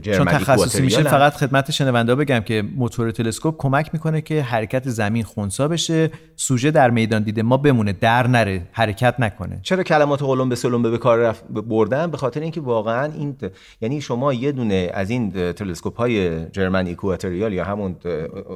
[0.02, 5.24] چون تخصصی میشه فقط خدمت شنونده بگم که موتور تلسکوپ کمک می‌کنه که حرکت زمین
[5.48, 9.60] خونسا بشه سوژه در میدان دیده ما بمونه در نره حرکت نکنه.
[9.64, 13.36] چرا کلمات قلم به سلم به کار بردن؟ به خاطر اینکه واقعا این
[13.82, 17.96] یعنی شما یه دونه از این تلسکوپ های جرمن اکواتوریال یا همون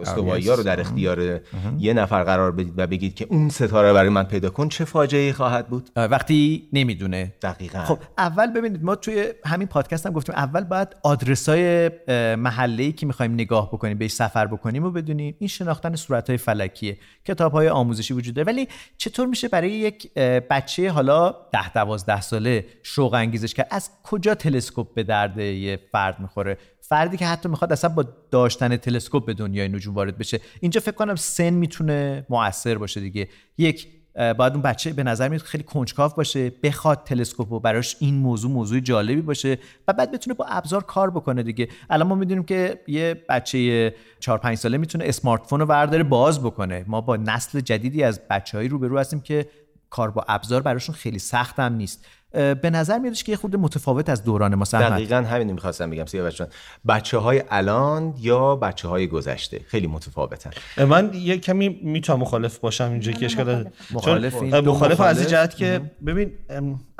[0.02, 1.40] استوایی ها رو در اختیار
[1.80, 5.22] یه نفر قرار بدید و بگید که اون ستاره برای من پیدا کن چه فاجعه
[5.22, 7.34] ای خواهد بود؟ وقتی نمی‌دونه.
[7.42, 7.80] دقیقا.
[7.80, 11.92] خب اول ببینید ما توی همین پادکست هم گفتیم اول باید آدرس های
[12.36, 16.38] محله ای که می‌خوایم نگاه بکنیم بهش سفر بکنیم و بدونیم این شناختن صورت های
[16.82, 18.46] فلکیه کتاب های آموزشی وجود داره.
[18.46, 18.68] ولی
[18.98, 20.14] چطور میشه برای یک
[20.50, 26.20] بچه حالا ده دوازده ساله شوق انگیزش کرد؟ از کجا تلسکوپ به درد یه فرد
[26.20, 30.40] می‌خوره؟ فردی که حتی می‌خواد اصلا با داشتن تلسکوپ به دنیای نجوم وارد بشه.
[30.60, 33.30] اینجا فکر کنم سن می‌تونه موثر باشه دیگه.
[33.58, 38.16] یک باید اون بچه به نظر میاد خیلی کنجکاو باشه بخواد تلسکوپ و براش این
[38.16, 41.68] موضوع موضوع جالبی باشه و بعد بتونه با ابزار کار بکنه دیگه.
[41.90, 46.44] الان ما می‌دونیم که یه بچه 4 5 ساله می‌تونه اسمارت فون رو برداره باز
[46.44, 46.86] بکنه.
[46.88, 49.48] ما با نسل جدیدی از بچه‌ای روبرو هستیم که
[49.90, 52.06] کار با ابزار براشون خیلی سخت هم نیست.
[52.32, 56.36] به نظر میادش که یه خورده متفاوت از دوران ما دقیقا همین می‌خواستم بگم سیاوش
[56.36, 56.48] جان.
[56.88, 60.52] بچه های الان یا بچه های گذشته؟ خیلی متفاوتن.
[60.88, 64.44] من یه کمی می‌تونم مخالف باشم اینجا که اشکال مخالف.
[64.44, 66.32] مخالف از جهت که ببین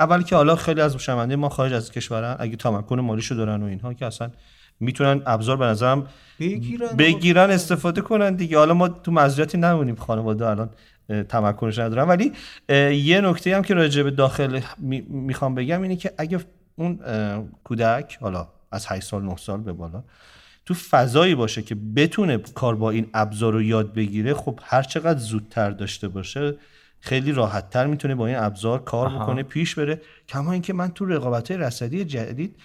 [0.00, 2.36] اول که حالا خیلی از شنونده ما خارج از کشورن.
[2.38, 4.30] اگه تمکن مالیشو دارن و اینها که اصلا
[4.80, 6.06] می‌تونن ابزار به نظرم
[6.40, 8.58] بگیرن, بگیرن استفاده کنن دیگه.
[8.58, 10.70] حالا ما تو مزیتی نمونیم خانواده الان.
[11.28, 12.08] تمکنش ندارم.
[12.08, 12.32] ولی
[12.96, 14.60] یه نکته هم که راجع به داخل
[15.08, 16.40] می‌خوام بگم اینه که اگه
[16.76, 16.98] اون
[17.64, 20.04] کودک حالا از 8 سال 9 سال به بالا
[20.66, 25.18] تو فضایی باشه که بتونه کار با این ابزار رو یاد بگیره خب هر چقدر
[25.18, 26.54] زودتر داشته باشه
[27.00, 30.00] خیلی راحتتر می‌تونه با این ابزار کار بکنه پیش بره.
[30.28, 32.56] کما اینکه من تو رقابت رصدی جدید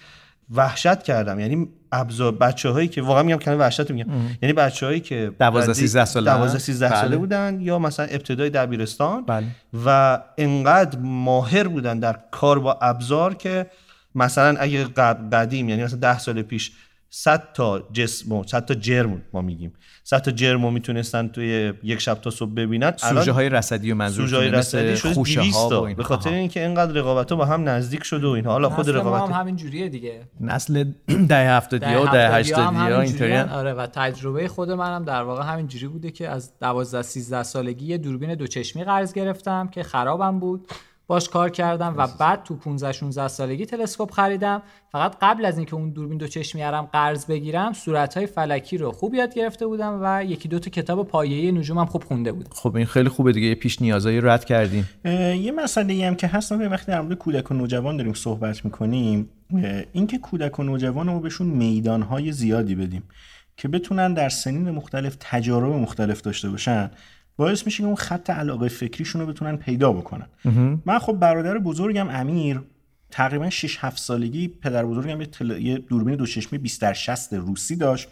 [0.50, 1.40] وحشت کردم.
[1.40, 4.06] یعنی ابزار بچه هایی که واقعا میگم کلمه وحشت میگم.
[4.42, 7.16] یعنی بچه هایی که 12 13 ساله 12 13 ساله بله.
[7.16, 9.24] بودن یا مثلا ابتدای دبیرستان.
[9.24, 9.46] بله.
[9.84, 13.66] و انقدر ماهر بودن در کار با ابزار که
[14.14, 14.84] مثلا اگه
[15.32, 16.72] قدیم یعنی مثلا 10 سال پیش
[17.10, 19.72] 100 تا جسم و 100 تا جرم ما میگیم.
[20.04, 22.92] 100 تا جرم می‌تونستن توی یک شب تا صبح ببینن.
[22.96, 26.92] سوژه های رصدی و منظور سوژه های رصدی شده خوشه ها به خاطر اینکه اینقدر
[26.92, 28.52] رقابت با هم نزدیک شده و اینها.
[28.52, 30.20] حالا خود رقابت هم همین جوریه دیگه.
[30.40, 30.84] نسل
[31.28, 35.66] ده 70 و ده 80 ها اینطوری آره و تجربه خود منم در واقع همین
[35.66, 40.40] جوری بوده که از 12 13 سالگی یه دوربین دو چشمی قرض گرفتم که خرابم
[40.40, 40.68] بود.
[41.08, 44.62] باش کار کردم و بعد تو 15 16 سالگی تلسکوپ خریدم.
[44.92, 49.14] فقط قبل از اینکه اون دوربین دو چشمی ارم قرض بگیرم صورت‌های فلکی رو خوب
[49.14, 52.86] یاد گرفته بودم و یکی دو تا کتاب پایه‌ای نجومم خوب خونده بودم خب این
[52.86, 53.54] خیلی خوبه دیگه.
[53.54, 54.88] پیش نیازایی رد کردیم.
[55.04, 59.28] یه مسئله هم که هست وقتی در مورد کودک و نوجوان داریم صحبت می‌کنیم
[59.92, 63.02] اینکه کودک و نوجوان رو بهشون میدانهای زیادی بدیم
[63.56, 66.90] که بتونن در سنین مختلف تجارب مختلف داشته باشن.
[67.38, 70.26] باعث میشه که اون خط علاقه فکریشون رو بتونن پیدا بکنن.
[70.84, 72.60] من خب برادر بزرگم امیر
[73.10, 75.50] تقریبا 6 7 سالگی پدر بزرگم یه, تل...
[75.50, 78.08] یه دوربین دو چشمی 20 در 60 روسی داشت.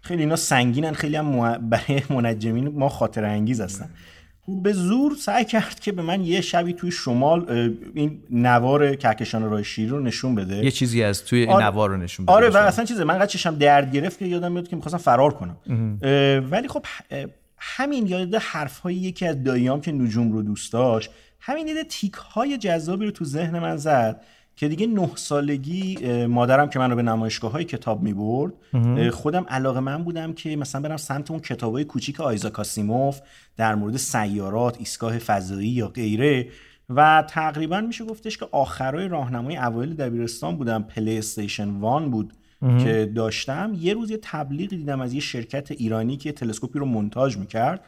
[0.00, 3.90] خیلی اینا سنگینن خیلی هم برای منجمین ما خاطر انگیز هستن.
[4.62, 7.50] به زور سعی کرد که به من یه شبی توی شمال
[7.94, 10.64] این نوار کهکشان راه شیری رو نشون بده.
[10.64, 12.34] یه چیزی از توی این نوار رو نشون بده.
[12.34, 15.34] آره و اصلا چیزه من قد چشم درد گرفت که یادم میاد که می‌خواستم فرار
[15.34, 15.56] کنم.
[16.50, 16.84] ولی خب
[17.60, 22.14] همین یاد حرف های یکی از داییام که نجوم رو دوست داشت همین یه تیک
[22.14, 24.22] های جذابی رو تو ذهن من زد
[24.56, 25.96] که دیگه نه سالگی
[26.26, 28.52] مادرم که منو به نمایشگاه های کتاب می برد
[29.10, 33.20] خودم علاقه من بودم که مثلا برم سمت اون کتاب های کوچیک آیزا کاسیموف
[33.56, 36.48] در مورد سیارات ایستگاه فضایی یا غیره
[36.90, 40.82] و تقریبا میشه گفتش که آخرای راهنمای اوایل دبیرستان بودم.
[40.82, 42.32] پلی استیشن وان بود.
[42.60, 47.36] که داشتم یه روز یه تبلیغی دیدم از یه شرکت ایرانی که تلسکوپی رو مونتاژ
[47.36, 47.84] می‌کرد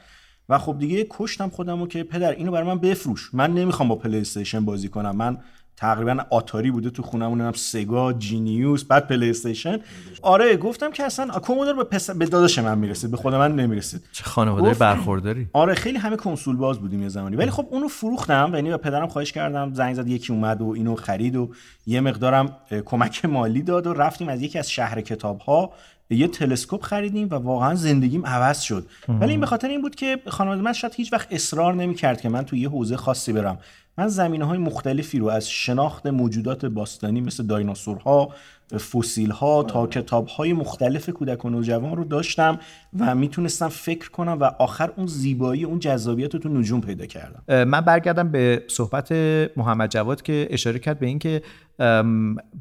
[0.48, 3.30] و خب دیگه کشتم خودم رو که پدر اینو برای من بفروش.
[3.35, 4.24] من نمی‌خوام با پلی
[4.64, 5.16] بازی کنم.
[5.16, 5.38] من
[5.83, 9.79] تقریبا آتاری بوده تو خونمون هم Sega Genesis بعد PlayStation
[10.23, 12.11] آره گفتم که اصلا Commodore به, پس...
[12.11, 15.49] به داداش من می‌رسید به خود من نمی‌رسید چه خانواده برخورداری.
[15.53, 17.37] آره خیلی همه کنسول باز بودیم یه زمانی.
[17.37, 20.95] ولی خب اونو فروختم یعنی به پدرم خواهش کردم زنگ زد یکی اومد و اینو
[20.95, 21.51] خرید و
[21.87, 25.73] یه مقدارم کمک مالی داد و رفتیم از یکی از شهر کتاب ها
[26.11, 28.87] یه تلسکوپ خریدیم و واقعا زندگیم عوض شد.
[29.09, 32.29] ولی این به خاطر این بود که خانواده من شاید هیچ وقت اصرار نمی‌کرد که
[32.29, 33.59] من تو یه حوزه خاصی برم.
[33.98, 38.35] من زمینه های مختلفی رو از شناخت موجودات باستانی مثل دایناسورها
[38.78, 42.59] فسیل ها تا کتاب های مختلف کودک و نوجوان رو داشتم
[42.98, 47.64] و می‌تونستم فکر کنم و آخر اون زیبایی اون جذابیت رو تو نجوم پیدا کردم.
[47.64, 49.12] من برگردم به صحبت
[49.57, 51.42] محمد جواد که اشاره کرد به اینکه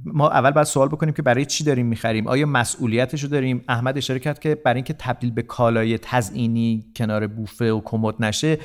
[0.05, 3.97] ما اول باید سوال بکنیم که برای چی داریم می‌خریم؟ آیا مسئولیتش رو داریم؟ احمد
[3.97, 8.57] اشاره کرد که برای اینکه تبدیل به کالای تزئینی کنار بوفه و کمد نشه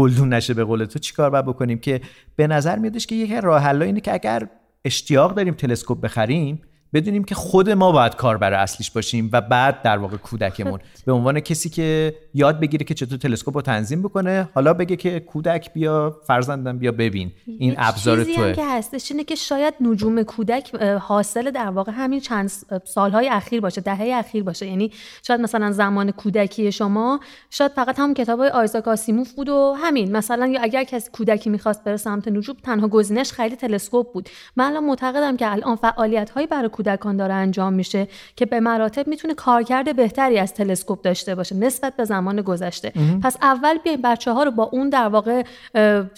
[0.00, 2.00] گلدون نشه به قول تو چیکار باید بکنیم؟ که
[2.36, 4.48] به نظر میادش که یک راه حل اینه که اگر
[4.84, 9.98] اشتیاق داریم تلسکوپ بخریم بدونیم که خود ما باید کاربر اصلیش باشیم و بعد در
[9.98, 10.80] واقع کودکمون.
[11.06, 15.20] به عنوان کسی که یاد بگیره که چطور تلسکوپ رو تنظیم بکنه حالا بگه که
[15.20, 17.32] کودک بیا فرزندم بیا ببین.
[17.58, 22.20] این ابزار توه هم که هستش اینه که شاید نجوم کودک حاصل در واقع همین
[22.20, 22.52] چند
[22.84, 24.66] سالهای اخیر باشه دهه اخیر باشه.
[24.66, 24.92] یعنی
[25.26, 30.16] شاید مثلا زمان کودکی شما شاید فقط هم کتابای آیزاک آسیموف بود و همین.
[30.16, 34.28] مثلا یا اگر کسی کودکی می‌خواست بره سمت نجوم تنها گزینش خیلی تلسکوپ بود.
[34.56, 39.34] من الان معتقدم که الان فعالیت برای کودکان داره انجام میشه که به مراتب می‌تونه
[39.34, 42.92] کارکرد بهتری از تلسکوپ داشته باشه نسبت به زمان گذشته.
[43.22, 45.42] پس اول بیایم بچه ها رو با اون در واقع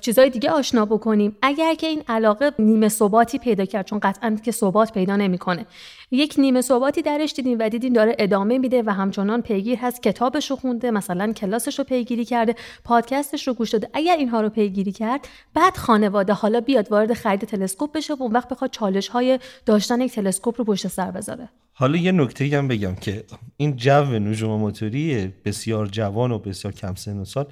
[0.01, 1.37] چیزای دیگه آشنا بکنیم.
[1.43, 5.67] اگر که این علاقه نیمه ثباتی پیدا کرد چون قطعا که ثبات پیدا نمی‌کنه.
[6.15, 10.03] یک نیمه ثباتی درش دیدیم و دیدیم داره ادامه میده و همچنان پیگیر هست.
[10.03, 13.89] کتابش رو خونده مثلا کلاسش رو پیگیری کرده پادکستش رو گوش داده.
[13.93, 18.33] اگر اینها رو پیگیری کرد بعد خانواده حالا بیاد وارد خرید تلسکوپ بشه و اون
[18.33, 21.49] وقت بخواد چالش های داشتن یک تلسکوپ رو پشت سر بذاره.
[21.73, 23.25] حالا یه نکته هم بگم که
[23.57, 27.47] این جو نجوم موتوری بسیار جوان و بسیار کم سن و سال.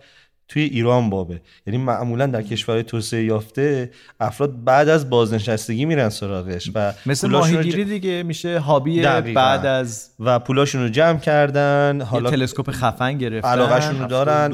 [0.50, 1.40] توی ایران بابه.
[1.66, 7.84] یعنی معمولا در کشورهای توسعه یافته افراد بعد از بازنشستگی میرن سراغش و مثل ماهیگیری
[7.84, 9.02] دیگه میشه هابی
[9.34, 13.48] بعد از و پولاشون رو جمع کردن حالا تلسکوپ خفن گرفتن.
[13.48, 14.52] علاقهشون رو دارن.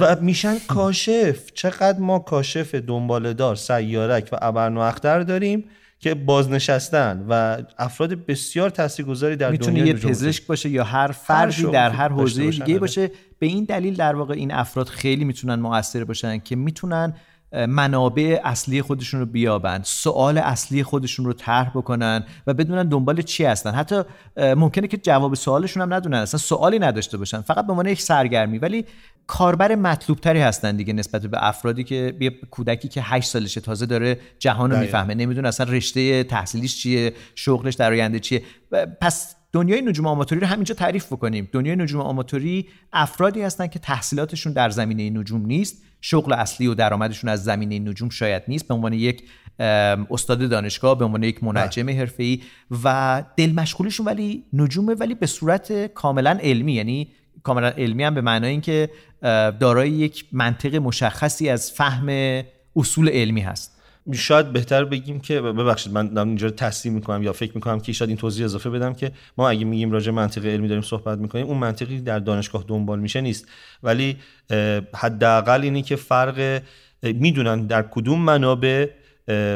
[0.00, 1.52] و میشن کاشف.
[1.54, 5.64] چقدر ما کاشف دنبالدار سیارک و ابرنواختر داریم
[6.00, 11.90] که بازنشستن و افراد بسیار تاثیرگذاری در می‌تونه یه پزشک باشه یا هر فردی در
[11.90, 13.10] هر حوزه دیگه باشه.
[13.38, 17.14] به این دلیل در واقع این افراد خیلی می‌تونن موثر باشن که می‌تونن
[17.68, 23.44] منابع اصلی خودشون رو بیابن سوال اصلی خودشون رو طرح بکنن و بدونن دنبال چی
[23.44, 23.70] هستن.
[23.70, 24.02] حتی
[24.36, 28.58] ممکنه که جواب سوالشون هم ندونن اصلا سوالی نداشته باشن فقط به عنوان یک سرگرمی.
[28.58, 28.84] ولی
[29.26, 33.86] کاربر مطلوب تری هستن دیگه نسبت به افرادی که یه کودکی که 8 سالشه تازه
[33.86, 38.42] داره جهان رو می‌فهمه نمی‌دونه اصلا رشته تحصیلیش چیه شغلش در آینده چیه.
[39.00, 41.48] پس دنیای نجوم آماتوری رو همینجا تعریف بکنیم.
[41.52, 47.30] دنیای نجوم آماتوری افرادی هستن که تحصیلاتشون در زمینه نجوم نیست شغل اصلی و درآمدشون
[47.30, 48.68] از زمینه نجوم شاید نیست.
[48.68, 49.22] به عنوان یک
[50.10, 51.98] استاد دانشگاه به عنوان یک منجم بله.
[51.98, 52.42] حرفه‌ای
[52.84, 56.72] و دل مشغولشون ولی نجومه ولی به صورت کاملا علمی.
[56.72, 57.08] یعنی
[57.42, 58.90] کاملا علمی هم به معنای اینکه
[59.60, 62.08] دارای یک منطق مشخصی از فهم
[62.76, 63.75] اصول علمی هست.
[64.14, 68.08] شاید بهتر بگیم که ببخشید من دارم اینجا تصحیح می‌کنم یا فکر می‌کنم که شاید
[68.08, 71.58] این توضیح اضافه بدم که ما اگه میگیم راجع منطق علمی داریم صحبت می‌کنیم اون
[71.58, 73.48] منطقی در دانشگاه دنبال میشه نیست.
[73.82, 74.16] ولی
[74.94, 76.62] حداقل اینی که فرق
[77.02, 78.86] می‌دونن در کدوم منابع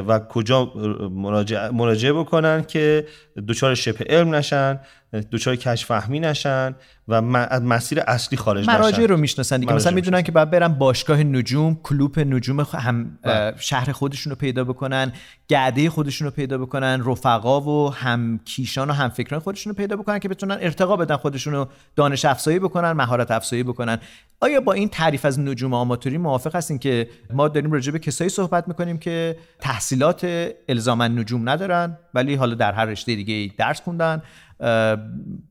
[0.09, 0.65] و کجا
[1.11, 3.07] مراجعه, مراجعه بکنن که
[3.49, 4.81] دچار شبه علم نشن.
[5.13, 6.75] دچار کش فهمی نشن
[7.09, 7.15] و
[7.51, 8.79] از مسیر اصلی خارج نشن.
[8.79, 9.73] مراجع رو می‌شناسن دیگه.
[9.73, 13.55] مثلا می‌دونن که بعد برن باشگاه نجوم کلوپ نجوم هم بله.
[13.59, 15.13] شهر خودشون رو پیدا بکنن
[15.49, 19.97] گعده خودشون رو پیدا بکنن رفقا و هم کیشان و هم فکران خودشون رو پیدا
[19.97, 23.99] بکنن که بتونن ارتقا بدن خودشون رو دانش افزایی بکنن مهارت افزایی بکنن.
[24.41, 28.31] آیا با این تعریف از نجوم آماتوری موافق هستین که ما داریم راجع به کسایی
[28.31, 34.23] صحبت می‌کنیم که تحصیلات الزاما نجوم ندارن ولی حالا در هر رشته دیگه درس خوندن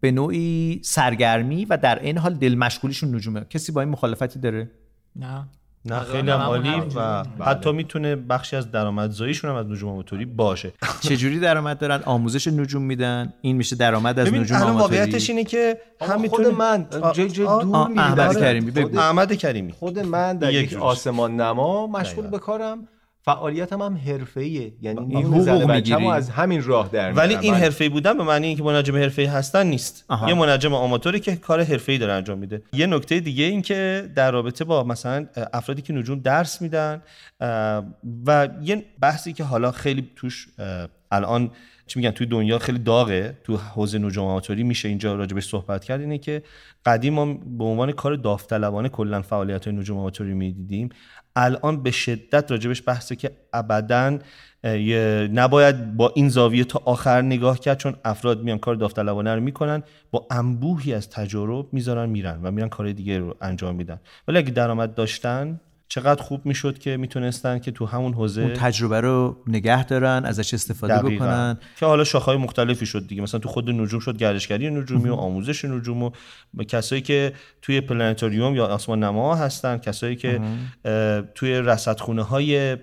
[0.01, 3.45] به نوعی سرگرمی و در این حال دل مشغولیشون نجومه.
[3.49, 4.71] کسی با این مخالفتی داره؟
[5.15, 5.47] نه.
[5.85, 10.73] نه خیلی هم عالی و حتی می‌تونه بخشی از درآمدزاییشون هم از نجوم آماتوری باشه.
[11.09, 15.77] چجوری درآمد دارن؟ آموزش نجوم میدن؟ این میشه درآمد از نجوم آماتوری؟ واقعیتش اینه که
[16.01, 19.71] هم خود من جای جای دور احمد کریمی احمد کریمی.
[19.71, 22.87] خود من در یک آسمان نما مشغول به کارم
[23.21, 24.73] فعالیتم هم حرفه‌ایه.
[24.81, 26.07] یعنی این حقوق می‌گیری.
[26.07, 30.05] از همین راه در ولی این حرفه‌ای بودن به معنی اینکه منجم حرفه‌ای هستن نیست.
[30.27, 32.61] یه منجم آماتوری که کار حرفه‌ای داره انجام میده.
[32.73, 37.01] یه نکته دیگه این که در رابطه با مثلا افرادی که نجوم درس میدن
[38.25, 40.47] و یه بحثی که حالا خیلی توش
[41.11, 41.51] الان
[41.87, 46.01] چی میگن توی دنیا خیلی داغه تو حوزه نجوم آماتوری میشه اینجا راجبش صحبت کرد
[46.01, 46.43] اینه که
[46.85, 47.25] قدیم ما
[47.57, 50.89] به عنوان کار داوطلبانه کلا فعالیت های نجوم آماتوری می‌دیدیم.
[51.39, 54.19] الان به شدت راجبش بحثه که ابدا
[55.33, 59.83] نباید با این زاویه تا آخر نگاه کرد چون افراد میان کار داوطلبانه رو می‌کنن
[60.11, 63.99] با انبوهی از تجارب می‌ذارن میرن و میرن کار دیگه رو انجام میدن.
[64.27, 65.59] ولی اگه درآمد داشتن
[65.89, 70.53] چقدر خوب می‌شد که می‌تونستن که تو همون حوزه اون تجربه رو نگه دارن ازش
[70.53, 71.25] استفاده دقیقاً.
[71.25, 71.57] بکنن.
[71.79, 73.21] که حالا شاخهای مختلفی شد دیگه.
[73.21, 76.11] مثلا تو خود نجوم شد گردشگری نجومی و آموزش نجوم و
[76.67, 80.41] کسایی که توی پلنتاریوم یا آسمان نما هستن کسایی که
[81.35, 82.77] توی رصدخونه های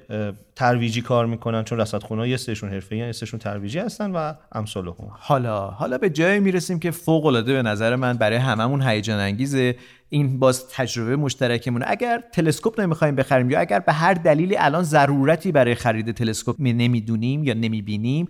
[0.57, 4.95] ترویجی کار می‌کنن چون رصدخونه یه سرشون حرفه‌ای یه سرشون ترویجی هستن و امثال هم.
[5.11, 9.77] حالا حالا به جایی می‌رسیم که فوق العاده به نظر من برای هممون هیجان انگیزه
[10.09, 11.85] این باز تجربه مشترکمونه.
[11.89, 16.73] اگر تلسکوپ نمی‌خوایم بخریم یا اگر به هر دلیلی الان ضرورتی برای خرید تلسکوپ می
[16.73, 18.29] نمی‌دونیم یا نمی‌بینیم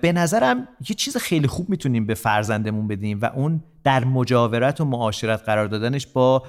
[0.00, 4.84] به نظرم یه چیز خیلی خوب می‌تونیم به فرزندمون بدیم و اون در مجاورت و
[4.84, 6.42] معاشرت قرار دادنش با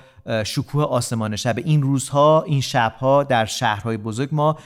[0.43, 1.55] شکوه آسمان شب.
[1.57, 4.57] این روزها این شبها در شهرهای بزرگ ما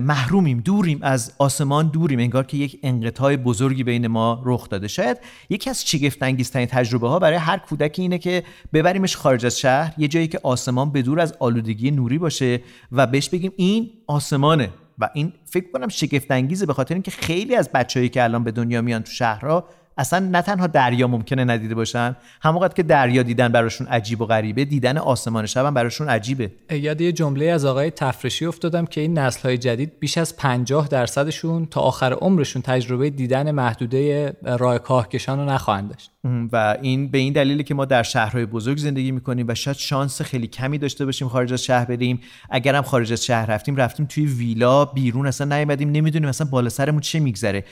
[0.00, 2.18] محرومیم دوریم از آسمان دوریم.
[2.18, 4.88] انگار که یک انقطاع بزرگی بین ما رخ داده.
[4.88, 5.16] شاید
[5.50, 9.94] یکی از شگفت انگیزترین تجربه ها برای هر کودکی اینه که ببریمش خارج از شهر
[9.98, 12.60] یه جایی که آسمان به دور از آلودگی نوری باشه
[12.92, 14.70] و بهش بگیم این آسمانه.
[15.00, 18.52] و این فکر کنم شگفت انگیزه به خاطر اینکه خیلی از بچههایی که الان به
[18.52, 19.68] دنیا میان تو شهرها
[20.00, 24.64] اصلا نه تنها دریا ممکنه ندیده باشن همونقدر که دریا دیدن براشون عجیب و غریبه
[24.64, 26.50] دیدن آسمان شب هم براشون عجیبه.
[26.70, 30.88] یاد یه جمله از آقای تفرشی افتادم که این نسل های جدید بیش از 50
[30.88, 36.10] درصدشون تا آخر عمرشون تجربه دیدن محدوده راه کاهکشان رو نخواهند داشت.
[36.52, 40.22] و این به این دلیلی که ما در شهرهای بزرگ زندگی می‌کنیم و شاید شانس
[40.22, 42.20] خیلی کمی داشته باشیم خارج از شهر بریم.
[42.50, 47.00] اگرم خارج از شهر رفتیم رفتیم توی ویلا بیرون اصلا نیومدیم نمی‌دونیم اصلا بالا سرمون
[47.00, 47.64] چه میگذره.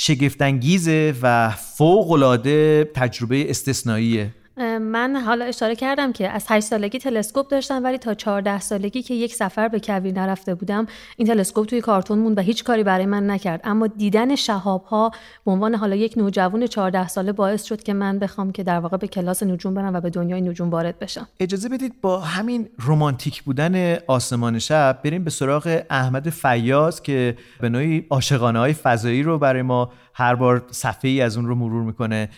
[0.00, 4.34] شگفتانگیزه و فوق العاده تجربه استثنائیه.
[4.78, 9.14] من حالا اشاره کردم که از 8 سالگی تلسکوپ داشتم ولی تا 14 سالگی که
[9.14, 10.86] یک سفر به کویر نرفته بودم
[11.16, 13.60] این تلسکوپ توی کارتون موند و هیچ کاری برای من نکرد.
[13.64, 15.10] اما دیدن شهاب ها
[15.44, 18.96] به عنوان حالا یک نوجوان 14 ساله باعث شد که من بخوام که در واقع
[18.96, 21.28] به کلاس نجوم برم و به دنیای نجوم وارد بشم.
[21.40, 27.68] اجازه بدید با همین رومانتیک بودن آسمان شب بریم به سراغ احمد فیاض که به
[27.68, 31.82] نوعی عاشقانه های فضایی رو برای ما هر بار صفحه ای از اون رو مرور
[31.82, 32.28] می‌کنه.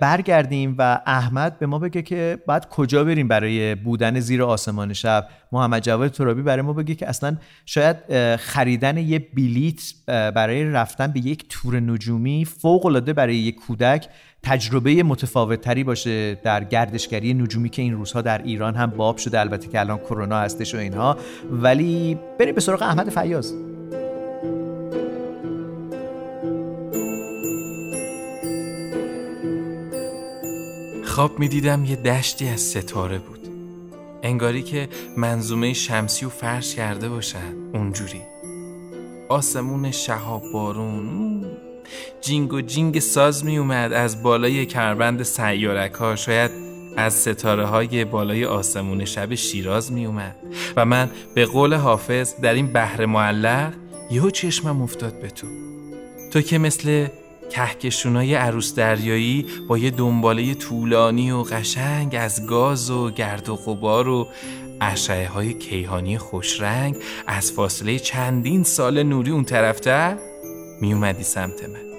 [0.00, 5.28] برگردیم و احمد به ما بگه که بعد کجا بریم برای بودن زیر آسمان شب.
[5.52, 7.96] محمد جواد ترابی برای ما بگه که اصلا شاید
[8.36, 14.08] خریدن یه بلیت برای رفتن به یک تور نجومی فوق العاده برای یک کودک
[14.42, 19.40] تجربه متفاوت تری باشه در گردشگری نجومی که این روزها در ایران هم باب شده.
[19.40, 21.16] البته که الان کرونا هستش و اینها.
[21.50, 23.52] ولی بریم به سراغ احمد فیاض.
[31.20, 33.48] خواب می دیدم یه دشتی از ستاره بود.
[34.22, 38.20] انگاری که منظومه شمسی و فرش کرده باشن اونجوری.
[39.28, 41.44] آسمون شهاب بارون
[42.20, 46.50] جینگ و جینگ ساز می اومد از بالای کمربند سیارک ها شاید
[46.96, 50.36] از ستاره های بالای آسمون شب شیراز می اومد
[50.76, 53.72] و من به قول حافظ در این بحر معلق
[54.10, 55.46] یهو چشمم افتاد به تو.
[56.32, 57.06] تو که مثل
[57.50, 64.08] کهکشونای عروس دریایی با یه دنباله طولانی و قشنگ از گاز و گرد و غبار
[64.08, 64.28] و
[64.80, 66.96] اشعه های کیهانی خوشرنگ
[67.26, 70.16] از فاصله چندین سال نوری اون طرفتر
[70.80, 71.90] می اومدی سمت من.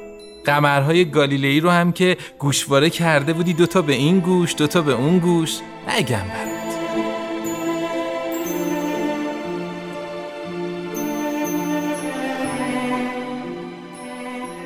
[0.45, 5.20] قمرهای گالیلئی رو هم که گوشواره کرده بودی دوتا به این گوش دوتا به اون
[5.20, 5.60] گوش.
[5.88, 6.51] نگم برات.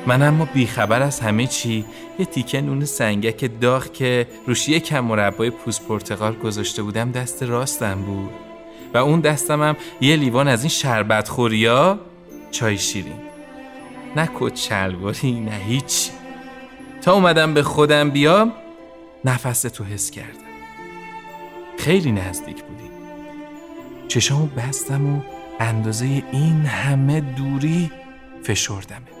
[0.06, 1.84] من اما بیخبر از همه چی
[2.18, 8.02] یه تیکه نون سنگک داغ که روش یکم مربای پوست پرتقال گذاشته بودم دست راستم
[8.02, 8.30] بود.
[8.94, 11.98] و اون دستم هم یه لیوان از این شربت خوریا
[12.50, 13.20] چای شیرین.
[14.16, 16.10] نه کت شلواری نه هیچ.
[17.02, 18.52] تا اومدم به خودم بیام
[19.24, 20.46] نفس تو حس کردم.
[21.78, 22.90] خیلی نزدیک بودی.
[24.08, 25.20] چشامو بستم و
[25.60, 27.90] اندازه این همه دوری
[28.42, 29.15] فشردمت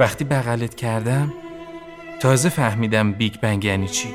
[0.00, 1.32] وقتی بغلت کردم
[2.20, 4.08] تازه فهمیدم بیگ بنگ یعنی چی.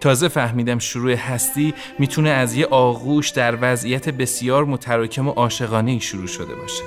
[0.00, 6.26] تازه فهمیدم شروع هستی می‌تونه از یه آغوش در وضعیت بسیار متراکم و عاشقانه شروع
[6.26, 6.82] شده باشه.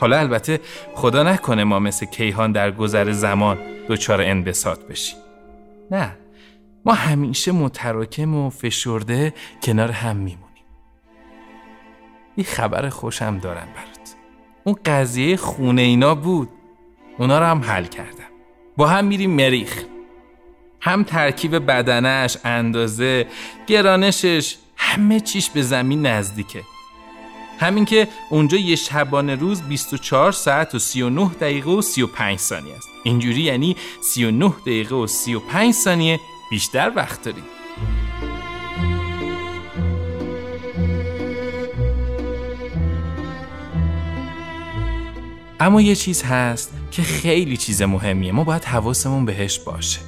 [0.00, 0.60] حالا البته
[0.94, 5.18] خدا نکنه ما مثل کیهان در گذر زمان دچار انبساط بشیم.
[5.90, 6.16] نه
[6.84, 10.64] ما همیشه متراکم و فشرده کنار هم میمونیم.
[12.36, 14.14] یه خبر خوشم دارم برات.
[14.64, 16.48] اون قضیه خونه اینا بود.
[17.18, 18.24] اونا رو هم حل کردم.
[18.76, 19.84] با هم میریم مریخ.
[20.80, 23.26] هم ترکیب بدنش اندازه
[23.66, 26.62] گرانشش همه چیش به زمین نزدیکه.
[27.60, 32.88] همین که اونجا یه شبانه روز 24 ساعت و 39 دقیقه و 35 ثانیه است.
[33.04, 37.44] اینجوری یعنی 39 دقیقه و 35 ثانیه بیشتر وقت داریم.
[45.60, 48.32] اما یه چیز هست که خیلی چیز مهمیه.
[48.32, 50.00] ما باید حواسمون بهش باشه.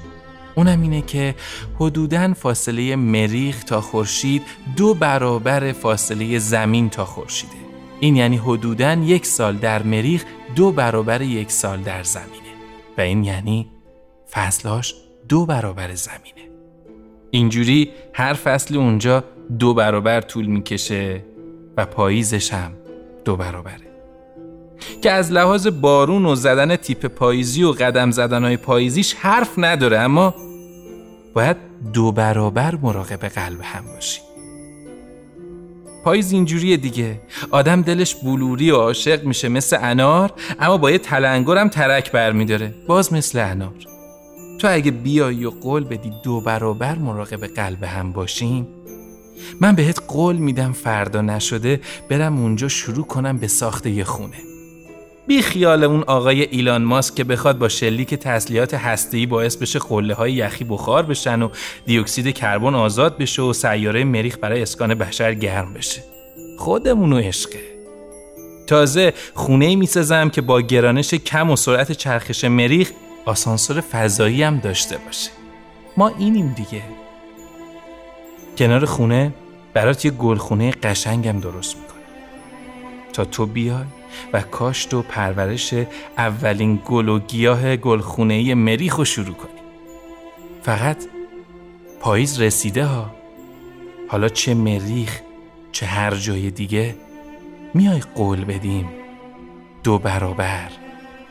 [0.55, 1.35] اونم اینه که
[1.81, 4.43] حدوداً فاصله مریخ تا خورشید
[4.77, 7.53] دو برابر فاصله زمین تا خورشیده.
[8.01, 10.25] این یعنی حدوداً یک سال در مریخ
[10.57, 12.55] دو برابر یک سال در زمینه.
[12.99, 13.71] و این یعنی
[14.31, 14.95] فصلهاش
[15.29, 16.51] دو برابر زمینه.
[17.31, 19.25] اینجوری هر فصل اونجا
[19.59, 21.25] دو برابر طول می‌کشه
[21.77, 22.73] و پاییزش هم
[23.25, 23.94] دو برابره.
[25.03, 30.35] که از لحاظ بارون و زدن تیپ پاییزی و قدم زدنهای پاییزیش حرف نداره اما
[31.35, 31.57] باید
[31.93, 34.21] دو برابر مراقب قلب هم باشی.
[36.05, 37.21] پاییز اینجوریه دیگه.
[37.51, 43.13] آدم دلش بلوری و عاشق میشه مثل انار اما با یه تلنگرم ترک برمیداره باز
[43.13, 43.75] مثل انار.
[44.61, 48.67] تو اگه بیایی و قول بدی دو برابر مراقب قلب هم باشیم
[49.61, 51.81] من بهت قول میدم فردا نشده
[52.11, 54.54] برم اونجا شروع کنم به ساخت یه خونه.
[55.27, 60.15] بی خیال اون آقای ایلان ماسک که بخواد با شلیک تسلیحات هسته‌ای باعث بشه قله
[60.15, 61.49] های یخی بخار بشن و
[61.87, 66.03] دیوکسید کربن آزاد بشه و سیاره مریخ برای اسکان بشر گرم بشه.
[66.59, 67.61] خودمونو عشقه.
[68.67, 72.91] تازه خونه می‌سازم که با گرانش کم و سرعت چرخش مریخ
[73.25, 75.31] آسانسور فضایی هم داشته باشه.
[75.97, 76.83] ما اینیم دیگه.
[78.59, 79.35] کنار خونه
[79.75, 82.03] برات یه گلخونه قشنگم درست می‌کنه
[83.13, 83.85] تا تو بیای.
[84.33, 85.75] و کاشت و پرورش
[86.19, 89.61] اولین گل و گیاه گلخونه مریخ رو شروع کنی
[90.63, 90.97] فقط
[92.01, 93.11] پاییز رسیده ها.
[94.09, 95.21] حالا چه مریخ
[95.73, 96.95] چه هر جای دیگه
[97.75, 98.89] میای قول بدیم.
[99.83, 100.69] دو برابر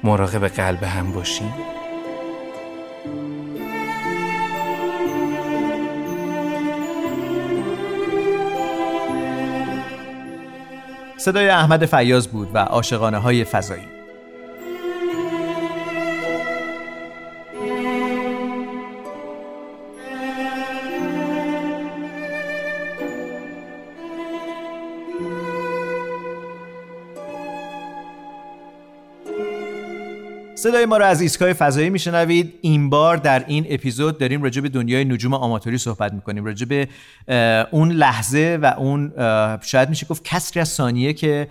[0.04, 1.54] مراقب قلب هم باشیم.
[11.24, 13.93] صدای احمد فیاض بود و عاشقانه های فضایی.
[30.64, 32.54] صدای ما رو از ایستگاه فضایی میشنوید.
[32.62, 36.46] این بار در این اپیزود داریم راجع به دنیای نجوم آماتوری صحبت می‌کنیم.
[36.46, 36.88] راجع به
[37.72, 39.12] اون لحظه و اون
[39.62, 41.48] شاید میشه گفت کسری از ثانیه که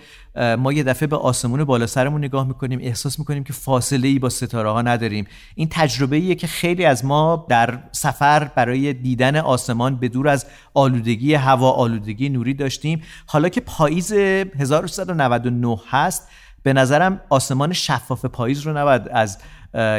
[0.58, 4.28] ما یه دفعه به آسمون بالا سرمون نگاه می‌کنیم احساس می‌کنیم که فاصله ای با
[4.28, 5.26] ستاره ها نداریم.
[5.54, 10.46] این تجربه ایه که خیلی از ما در سفر برای دیدن آسمان به دور از
[10.74, 13.02] آلودگی هوا آلودگی نوری داشتیم.
[13.26, 16.28] حالا که پاییز 1399 هست
[16.62, 19.38] به نظرم آسمان شفاف پاییز رو نباید از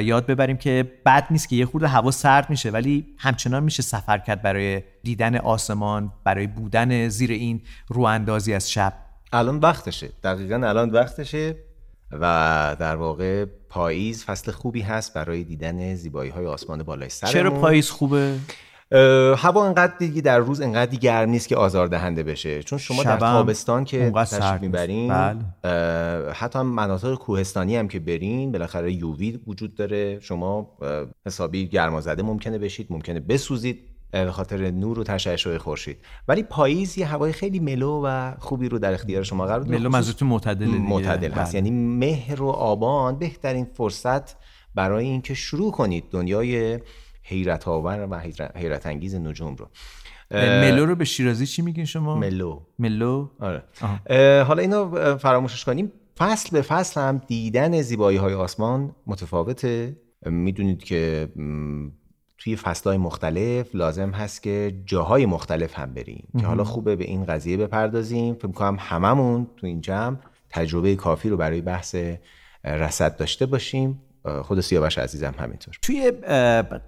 [0.03, 4.17] یاد ببریم که بد نیست که یه خورده هوا سرد میشه ولی همچنان میشه سفر
[4.17, 8.93] کرد برای دیدن آسمان برای بودن زیر این رو اندازی از شب.
[9.33, 10.09] الان وقتشه.
[10.23, 11.55] دقیقا الان وقتشه
[12.11, 17.33] و در واقع پاییز فصل خوبی هست برای دیدن زیبایی های آسمان بالای سرمون.
[17.33, 18.35] چرا پاییز خوبه؟
[19.37, 22.63] هوا انقدر دیگه در روز انقدر گرم نیست که آزاردهنده بشه.
[22.63, 26.33] چون شما در تابستان که تشریف می‌برین بله.
[26.33, 30.19] حتی مناطق کوهستانی هم که برین بالاخره یووی وجود داره.
[30.19, 30.77] شما
[31.25, 33.79] حسابی گرمازده ممکنه بشید ممکنه بسوزید
[34.11, 35.97] به خاطر نور و تشعشع خورشید.
[36.27, 39.89] ولی پاییز یه هوای خیلی ملو و خوبی رو در اختیار شما قرار داره ملو
[39.89, 41.51] منظورتون معتدل معتدل هست.
[41.51, 41.55] بله.
[41.55, 44.35] یعنی مهر و آبان بهترین فرصت
[44.75, 46.79] برای اینکه شروع کنید دنیای
[47.23, 48.19] حیرت آور و
[48.55, 49.69] حیرت انگیز نجوم رو.
[50.31, 52.61] ملو رو به شیرازی چی میگین شما؟ ملو.
[52.79, 53.63] ملو؟ آره.
[54.43, 55.91] حالا اینو فراموشش کنیم.
[56.17, 59.97] فصل به فصل هم دیدن زیبایی های آسمان متفاوته.
[60.25, 61.29] می‌دونید که
[62.37, 66.27] توی فصلهای مختلف لازم هست که جاهای مختلف هم بریم.
[66.39, 68.35] که حالا خوبه به این قضیه بپردازیم.
[68.35, 70.17] فکر کنم هممون تو این جمع
[70.49, 71.95] تجربه کافی رو برای بحث
[72.65, 74.01] رسد داشته باشیم.
[74.43, 75.75] خود سیاوش عزیزم همینطور.
[75.81, 76.11] توی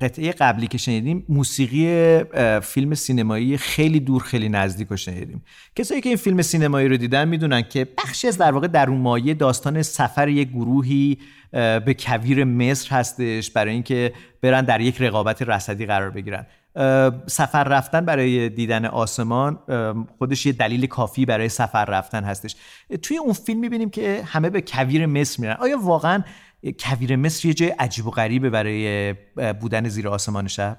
[0.01, 2.23] قطعه قبلی که شنیدیم موسیقی
[2.59, 5.43] فیلم سینمایی خیلی دور خیلی نزدیک رو شنیدیم.
[5.75, 8.99] کسایی که این فیلم سینمایی رو دیدن می‌دونن که بخشی از در واقع در اون
[9.01, 11.17] مایه داستان سفر یک گروهی
[11.51, 16.45] به کویر مصر هستش برای اینکه برن در یک رقابت رصدی قرار بگیرن.
[17.27, 19.59] سفر رفتن برای دیدن آسمان
[20.17, 22.55] خودش یه دلیل کافی برای سفر رفتن هستش.
[23.01, 25.55] توی اون فیلم می‌بینیم که همه به کویر مصر میرن.
[25.59, 26.23] آیا واقعا
[26.71, 29.13] کویر مصر یه جای عجیب و غریبه برای
[29.61, 30.77] بودن زیر آسمان شب.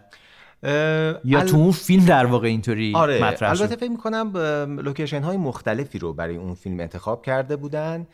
[1.24, 4.32] یا تو اون فیلم در واقع اینطوری آره مطرح شد؟ البته فکر می‌کنم
[4.80, 8.06] لوکیشن های مختلفی رو برای اون فیلم انتخاب کرده بودن.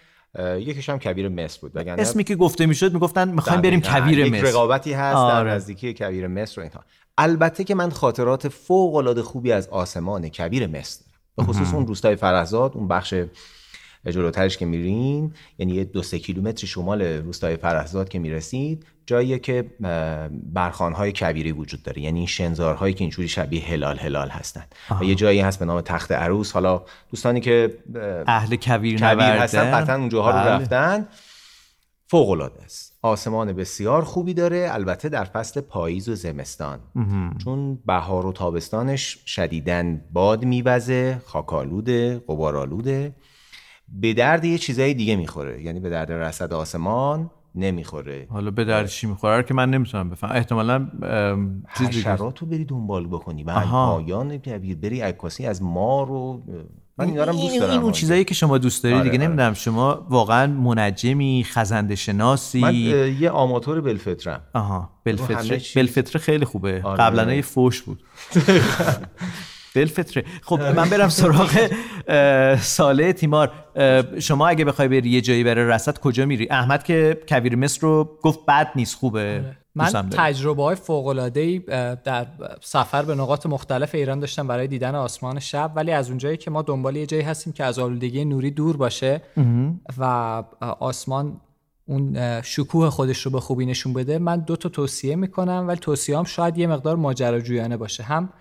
[0.58, 1.72] یکیش هم کویر مصر بود.
[1.74, 3.80] وگرنه اسمی که گفته می‌شد می‌گفتن می‌خوایم بریم.
[3.80, 4.46] کویر یک مصر.
[4.46, 5.50] رقابتی هست آره.
[5.50, 6.84] در نزدیکی کویر مصر و اینها.
[7.18, 11.20] البته که من خاطرات فوق العاده خوبی از آسمان کویر مصر دارم.
[11.36, 13.14] به خصوص اون روستای فرهزاد اون بخش
[14.10, 19.70] جلوترش که میرین یعنی یه دو سه کیلومتر شمال روستای فرهزاد که می‌رسید جاییه که
[20.52, 22.02] برخانهای کبیری وجود داره.
[22.02, 24.64] یعنی این شنزارهایی که اینجوری شبیه هلال هلال هستن.
[25.00, 26.52] و یه جایی هست به نام تخت عروس.
[26.52, 30.48] حالا دوستانی که اه، اهل کویر نوردن هستن قطعا اونجاها رو بله.
[30.50, 31.08] رفتن.
[32.06, 32.98] فوق العاده است.
[33.02, 34.68] آسمان بسیار خوبی داره.
[34.70, 36.80] البته در فصل پاییز و زمستان.
[37.44, 43.12] چون بهار و تابستانش شدیداً باد میوزه خاکالوده غبارآلوده.
[43.88, 45.62] به درد یه چیزای دیگه می‌خوره.
[45.62, 48.26] یعنی به درد رصد آسمان نمی‌خوره.
[48.30, 50.30] حالا به درد چی می‌خوره رو که من نمی‌تونم بفهم.
[50.36, 50.88] احتمالا
[51.78, 53.44] چیز دیگه رو بری دنبال بکنی.
[53.44, 53.60] و.
[53.60, 54.38] پایان
[54.82, 56.42] بری عکاسی از مار و
[56.98, 57.72] من اینا رو هم دوست این, دارم.
[57.72, 59.26] این اون چیزایی که شما دوست داری آره، دیگه آره.
[59.26, 59.54] نمی‌دونم.
[59.54, 62.60] شما واقعا منجمی خزنده شناسی.
[62.60, 64.42] من یه آماتور بلفطرم.
[64.54, 64.90] آها.
[65.04, 65.82] بلفتره چیز.
[65.82, 66.82] بلفتره خیلی خوبه.
[66.84, 67.02] آره.
[67.02, 68.02] قبلا یه فوش بود.
[69.74, 71.70] بلفتره خب من برم سراغ
[72.60, 73.52] ساله تیمار.
[74.18, 78.18] شما اگه بخوای بری یه جایی برای رصد کجا میری؟ احمد که کویر مصر رو
[78.22, 79.44] گفت بد نیست خوبه.
[79.76, 80.10] دوستم من.
[80.10, 81.28] تجربه های فوق
[82.04, 82.26] در
[82.60, 85.72] سفر به نقاط مختلف ایران داشتم برای دیدن آسمان شب.
[85.76, 89.22] ولی از اونجایی که ما دنبال یه جایی هستیم که از آلودگی نوری دور باشه
[89.98, 90.04] و
[90.80, 91.40] آسمان
[91.86, 95.64] اون شکوه خودش رو به خوبی نشون بده من دو تا توصیه می‌کنم.
[95.68, 98.02] ولی توصیه هم شاید یه مقدار ماجراجویانه باشه.
[98.02, 98.32] هم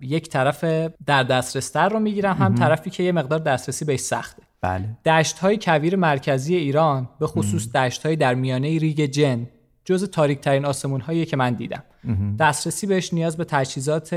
[0.00, 0.64] یک طرف
[1.06, 4.42] در دسترستر رو می‌گیرم هم طرفی که یه مقدار دسترسی بهش سخته.
[4.60, 4.88] بله.
[5.06, 9.46] دشت های کویر مرکزی ایران به خصوص دشت های در میانه ریگ جن
[9.84, 11.82] جز تاریک ترین آسمون هایی که من دیدم.
[12.38, 14.12] دسترسی بهش نیاز به تجهیزات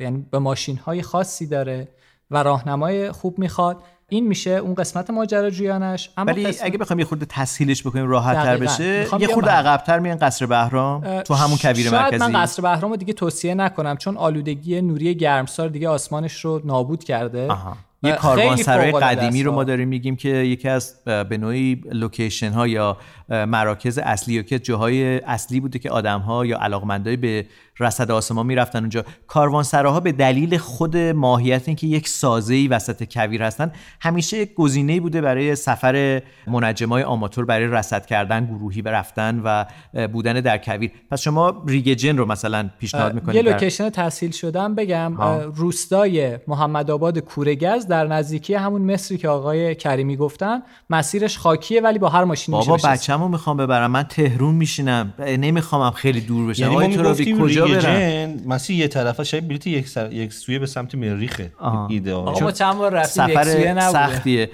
[0.00, 1.88] یعنی به ماشین های خاصی داره
[2.30, 3.82] و راهنمای خوب می‌خواد.
[4.10, 8.36] این میشه اون قسمت ماجراجویانش اما ولی قسمت- اگه بخوایم یه خورده تسهیلش بکنیم راحت
[8.36, 8.72] تر دقیقاً.
[8.72, 12.90] بشه یه خورده عقبتر میان قصر بهرام تو همون کویر شاید مرکزی من قصر بهرام
[12.90, 17.76] رو دیگه توصیه نکنم چون آلودگی نوری گرمسار دیگه آسمانش رو نابود کرده آها.
[18.02, 19.52] یه کاروانسرای قدیمی رو.
[19.52, 22.96] ما داریم میگیم که یکی از به نوعی لوکیشن ها یا
[23.28, 27.46] مراکز اصلی یا که جاهای اصلی بوده که آدم ها یا علاقمندای به
[27.80, 29.04] رصد آسمان می‌رفتن اونجا.
[29.26, 35.20] کاروانسراها به دلیل خود ماهیت اینکه یک سازه‌ای وسط کویر هستن همیشه یک گزینه‌ای بوده
[35.20, 39.64] برای سفر منجمای آماتور برای رصد کردن گروهی و رفتن و
[40.08, 40.90] بودن در کویر.
[41.10, 45.38] پس شما ریگ جن رو مثلا پیشنهاد می‌کنید یه لوکیشن تحصیل شدم بگم ها.
[45.38, 50.62] روستای محمد آباد کوره‌گز در نزدیکی همون مصری که آقای کریمی گفتن.
[50.90, 53.90] مسیرش خاکیه ولی با هر ماشینی میشه بابا بچه‌مو می‌خوام ببرم.
[53.90, 55.14] من تهرون میشینم.
[55.18, 56.62] نمیخوامم خیلی دور بشم.
[56.62, 60.12] یعنی ما کجا جن مسیر یه طرفه شاید بلیت یک, سر...
[60.12, 61.52] یک سویه به سمت مریخه.
[61.88, 63.90] ایده آقا ما چند بار رفتیم یک سویه سفر نبوده.
[63.90, 64.50] سختیه.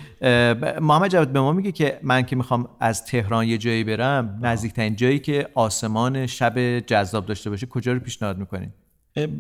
[0.81, 4.97] محمد جواد به ما میگه که من که می‌خوام از تهران یه جایی برم نزدیکترین
[4.97, 8.73] جایی که آسمان شب جذاب داشته باشه کجا رو پیشنهاد می‌کنین؟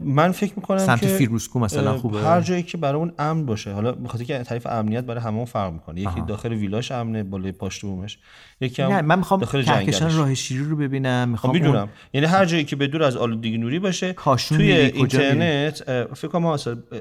[0.05, 3.73] من فکر می‌کنم سمت که فیروزکو مثلا خوبه؟ هر جایی که برای اون امن باشه
[3.73, 6.01] حالا بخاطر که تعریف امنیت برای همه فرق می‌کنه.
[6.01, 8.19] یکی داخل ویلاش امنه بالای پاشت بومش.
[8.61, 12.27] یکی هم نه من می‌خوام داخل کهکشان راه شیری رو ببینم خب می‌خوام می‌دونم یعنی
[12.27, 15.83] هر جایی که به دور از آلودگی نوری باشه کاشون توی؟ اینترنت
[16.15, 16.47] فکر کنم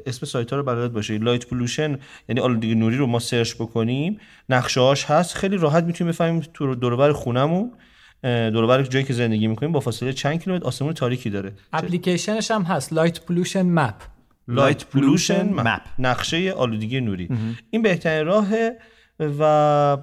[0.05, 1.17] اسم سایت ها رو بلد باشه.
[1.17, 1.99] light pollution
[2.29, 4.19] یعنی آلودگی نوری رو ما سرچ بکنیم.
[4.49, 5.35] نقشه هاش هست.
[5.35, 7.71] خیلی راحت می‌تونیم بفهمیم تو دور خونمون
[8.23, 11.51] دور و بر جایی که زندگی می‌کنیم با فاصله چند کیلومتر آسمون تاریکی داره.
[11.73, 13.95] اپلیکیشنش هم هست light pollution map
[14.47, 15.81] light pollution map.
[15.99, 17.29] نقشه آلودگی نوری.
[17.69, 18.77] این بهترین راهه
[19.39, 19.97] و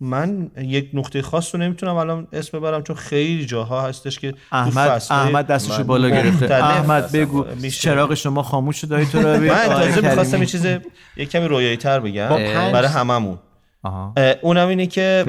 [0.00, 4.38] من یک نقطه خاص رو نمی‌تونم الان اسم ببرم چون خیلی جاها هستش که تو
[4.52, 6.54] احمد احمد دستشو بالا گرفته.
[6.54, 7.80] احمد بگو میشه.
[7.80, 10.40] چراغ شما خاموش شده آقای ترابی من تازه می‌خواستم کریمی.
[10.40, 10.66] یه چیز
[11.16, 12.28] یک کمی رویایی تر بگم
[12.72, 13.38] برای هممون.
[13.86, 14.14] آها.
[14.42, 15.24] اونم اینه که.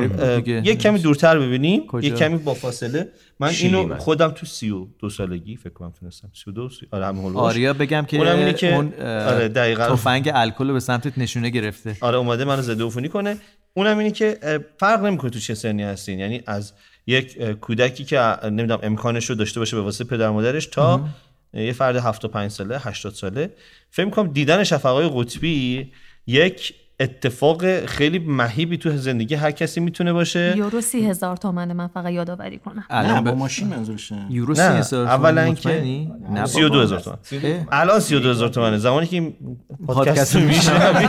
[0.65, 3.07] یک کمی دورتر ببینیم؟ یک کمی با فاصله
[3.39, 3.97] من اینو من.
[3.97, 6.87] خودم تو سی و دو سالگی فکر کنم تونستم سی و دو سی...
[6.91, 7.37] آره هولوش.
[7.37, 9.87] آریا بگم که اونم اینه که- اون آره، دقیقاً.
[9.87, 13.37] تفنگ الکل به سمتت نشونه گرفته آره اومده منو ضد عفونی کنه
[13.73, 14.37] اونم اینه که
[14.79, 16.73] فرق نمی‌کنه تو چه سنی هستین یعنی از
[17.07, 21.07] یک کودکی که نمی‌دونم امکانش رو داشته باشه به واسطه پدر مادرش تا
[21.53, 23.53] یه فرد 75 ساله 80 ساله
[23.91, 25.91] فکر می‌کنم دیدن شفقای قطبی
[26.27, 30.53] یک اتفاق خیلی مهیبی تو زندگی هر کسی می‌تونه باشه.
[30.57, 32.79] یورو سی هزار تومنه من فقط یادآوری کنم.
[32.79, 34.15] نه الان با ماشین منظورشه.
[34.29, 37.17] یورو نه، 3000 تومان اولا که مطمئنی؟ نه 32 هزار تومن.
[37.71, 38.77] الان 32 هزار تومنه.
[38.77, 39.33] زمانی که این
[39.87, 41.05] پادکست رو رو میشنوی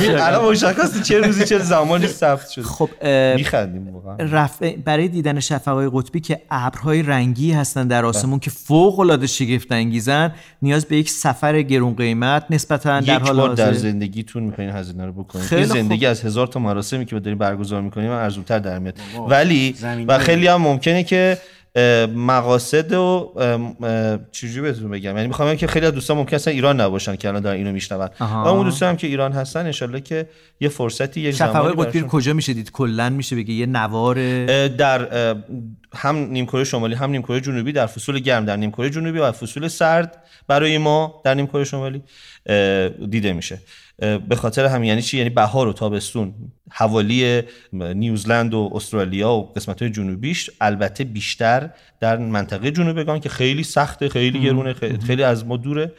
[0.00, 2.64] الان مشخصه چه روزی چه زمانی ثبت شده.
[2.64, 2.88] خب
[3.36, 4.48] میخندیم واقعا.
[4.84, 10.34] برای دیدن شفقای قطبی که ابرهای رنگی هستن در آسمون که فوق العاده شگفت انگیزن
[10.62, 14.07] نیاز به یک سفر گرون قیمت نسبتا در حال حاضر.
[14.08, 15.80] زندگیتون می‌خواین هزینه رو بکنید خیلی این خوب.
[15.80, 18.94] زندگی از هزار تا مراسمی که داریم برگزار می‌کنیم ارزونتر در میاد.
[19.28, 19.74] ولی
[20.08, 21.38] و خیلی هم ممکنه که
[22.14, 23.32] مقاصد و
[24.32, 27.42] چجوری بهتون بگم؟ یعنی می‌خوام که خیلی از دوستان ممکن اصلا ایران نباشن که الان
[27.42, 28.08] دارن اینو میشنون.
[28.20, 30.26] و اون دوستان هم که ایران هستن انشالله که
[30.60, 34.16] یه فرصتی شفقای زمانی قطبی کجا میشه دید؟ کلا میشه بگه یه نوار؟
[34.66, 35.36] در
[35.94, 40.22] هم نیمکره شمالی هم نیمکره جنوبی در فصول گرم در نیمکره جنوبی و فصول سرد
[40.48, 42.02] برای ما در نیمکره شمالی
[43.10, 43.58] دیده میشه.
[43.98, 46.34] به خاطر همین یعنی چی؟ یعنی بهار و تابستون
[46.70, 47.42] حوالی
[47.72, 51.70] نیوزلند و استرالیا و قسمت های جنوبیش البته بیشتر
[52.00, 54.72] در منطقه جنوبگان که خیلی سخته خیلی گرونه
[55.06, 55.92] خیلی, از ما دوره.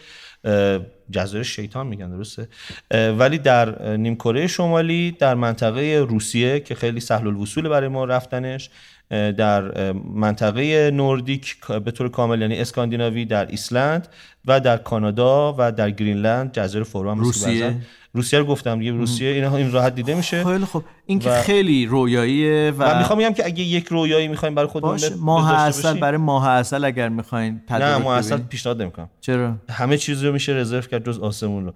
[1.12, 2.48] جزایر شیطان میگن درسته؟
[2.92, 8.70] ولی در اه، نیمکره شمالی در منطقه روسیه که خیلی سهل الوصول برای ما رفتنش
[9.10, 14.08] در منطقه نوردیک به طور کامل یعنی اسکاندیناوی در ایسلند
[14.50, 17.76] و در کانادا و در گرینلند جزایر فورو هم روسیه؟
[18.14, 21.42] روسیه رو گفتم دیگه روسیه اینا این راحت دیده میشه خیلی خب این که و-
[21.42, 25.54] خیلی رویاییه و, و می‌خوام بگم که اگه یک رویایی می‌خوایم برای خودمون باشه ماه
[25.54, 28.38] اصل برای ماه اصل اگر می‌خواین نه ماه اصل.
[28.38, 31.74] پیشنهاد نمی‌کنم چرا همه چیز رو میشه رزرو کرد جز آسمون رو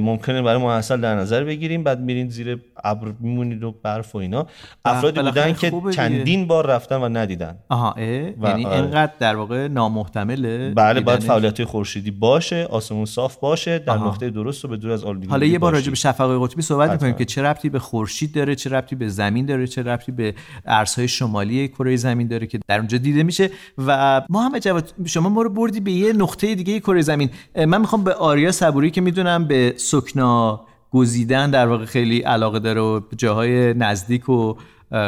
[0.00, 4.46] ممکنه برای محصل در نظر بگیریم بعد میرین زیر ابر میمونید و برف و اینا
[4.84, 5.92] افرادی بالاخره بودن که دیگه.
[5.92, 8.04] چندین بار رفتن و ندیدن آها اه؟
[8.40, 8.76] و یعنی آره.
[8.76, 14.06] اینقدر در واقع نامحتمله بله باید؟ فعالیت خورشیدی باشه آسمون صاف باشه در آها.
[14.06, 15.96] نقطه درست و به دور از آلودگی حالا یه بار راجع به.
[15.96, 16.90] شفقای قطبی صحبت.
[16.90, 20.34] می‌کنیم که چه ربطی به خورشید داره چه ربطی به زمین داره چه ربطی به
[20.66, 23.50] ارزهای شمالی کره زمین داره که در اونجا دیده میشه
[23.86, 28.04] و محمد جواد شما ما رو بردی به یه نقطه دیگه کره زمین من می‌خوام
[28.04, 33.16] به آریا صبوری که می‌دونم به سکنا گزیدن در واقع خیلی علاقه داره و به
[33.16, 34.54] جاهای نزدیک و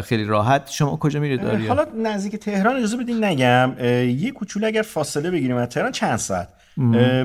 [0.05, 3.73] خیلی راحت شما کجا میرید آریا حالا نزدیک تهران اجازه بدین نگم
[4.19, 6.49] یه کوچولو اگر فاصله بگیریم از تهران چند ساعت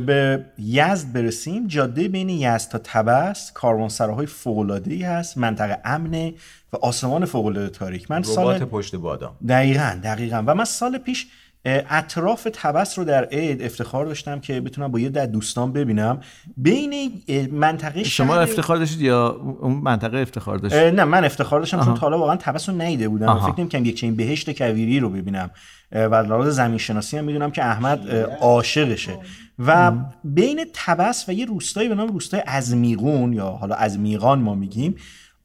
[0.06, 1.68] به یزد برسیم.
[1.68, 6.34] جاده بین یزد تا تبس کاروانسراهای فوق‌العاده‌ای هست منطقه امنه
[6.74, 8.12] و آسمان فوق‌العاده تاریک.
[8.12, 9.36] من سال پشت بادام.
[9.48, 10.44] دقیقا دقیقا.
[10.48, 11.28] و من سال پیش
[11.66, 16.20] اطراف تبس رو در عید افتخار داشتم که بتونم با یه در دوستان ببینم.
[16.58, 19.30] بین منطقه شما افتخار داشتید یا
[19.60, 23.10] اون منطقه افتخار داشت؟ نه من افتخار داشتم چون تا حالا واقعا تبس رو ندیده
[23.10, 23.52] بودم آها.
[23.52, 25.50] فکر نمی‌کنم یک چنین بهشت کویری رو ببینم.
[25.92, 28.10] و لحاظ زمین شناسی هم می‌دونم که احمد
[28.42, 29.18] عاشقشه.
[29.60, 29.92] و
[30.24, 34.96] بین طبس و یه روستایی به نام روستای ازمیغون یا حالا ازمیغان ما میگیم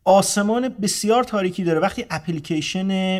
[0.05, 1.81] آسمان بسیار تاریکی داره.
[1.81, 3.19] وقتی اپلیکیشن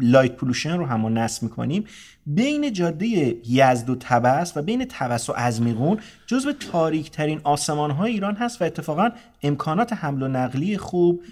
[0.00, 1.84] light pollution رو هم نصب می‌کنیم
[2.26, 8.12] بین جاده یزد و طبس و بین طبس و ازمیغون جزو تاریک ترین آسمان های
[8.12, 9.10] ایران هست و اتفاقا
[9.42, 11.22] امکانات حمل و نقلی خوب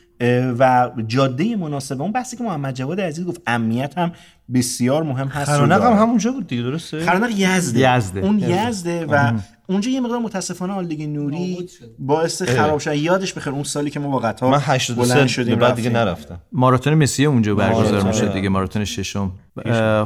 [0.58, 2.02] و جاده مناسب.
[2.02, 4.12] اون بحثی که محمد جواد عزیز گفت امنیت هم
[4.54, 5.50] بسیار مهم هست.
[5.50, 5.92] خرانق هم.
[5.92, 7.96] همونجا بود دیگه درسته؟ خرانق یزده.
[7.96, 8.20] یزده.
[8.20, 9.06] اون یزده.
[9.06, 9.32] و
[9.66, 11.68] اونجا یه مقدار متاسفانه آلودگی نوری
[11.98, 12.94] باعث خراب شدن.
[12.94, 15.90] یادش بخیر اون سالی که ما با قطار من بلند 83 شدیم بعد دیگه.
[15.90, 16.40] نرفتم.
[16.52, 18.32] ماراتون مسی اونجا برگزار میشه آره.
[18.32, 19.32] دیگه ماراتون ششم.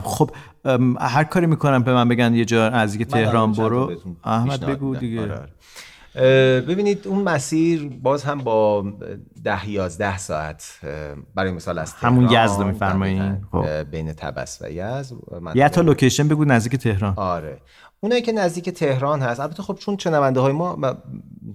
[0.02, 0.30] خب
[1.00, 3.92] هر کاری می‌کنم به من بگن یه جا نزدیک تهران برو.
[4.24, 4.96] احمد بگو.
[4.96, 5.20] دیگه.
[5.20, 5.48] آره، آره.
[6.68, 8.84] ببینید اون مسیر باز هم با
[9.44, 10.80] ده یازده ساعت
[11.34, 13.66] برای مثال از همون یزد رو می‌فرمایین؟ خب.
[13.90, 15.12] بین تبس و یزد
[15.54, 17.58] یه تا لوکیشن بگو نزدیک تهران آره
[18.00, 20.96] اونایی که نزدیک تهران هست البته خب چون شنونده های ما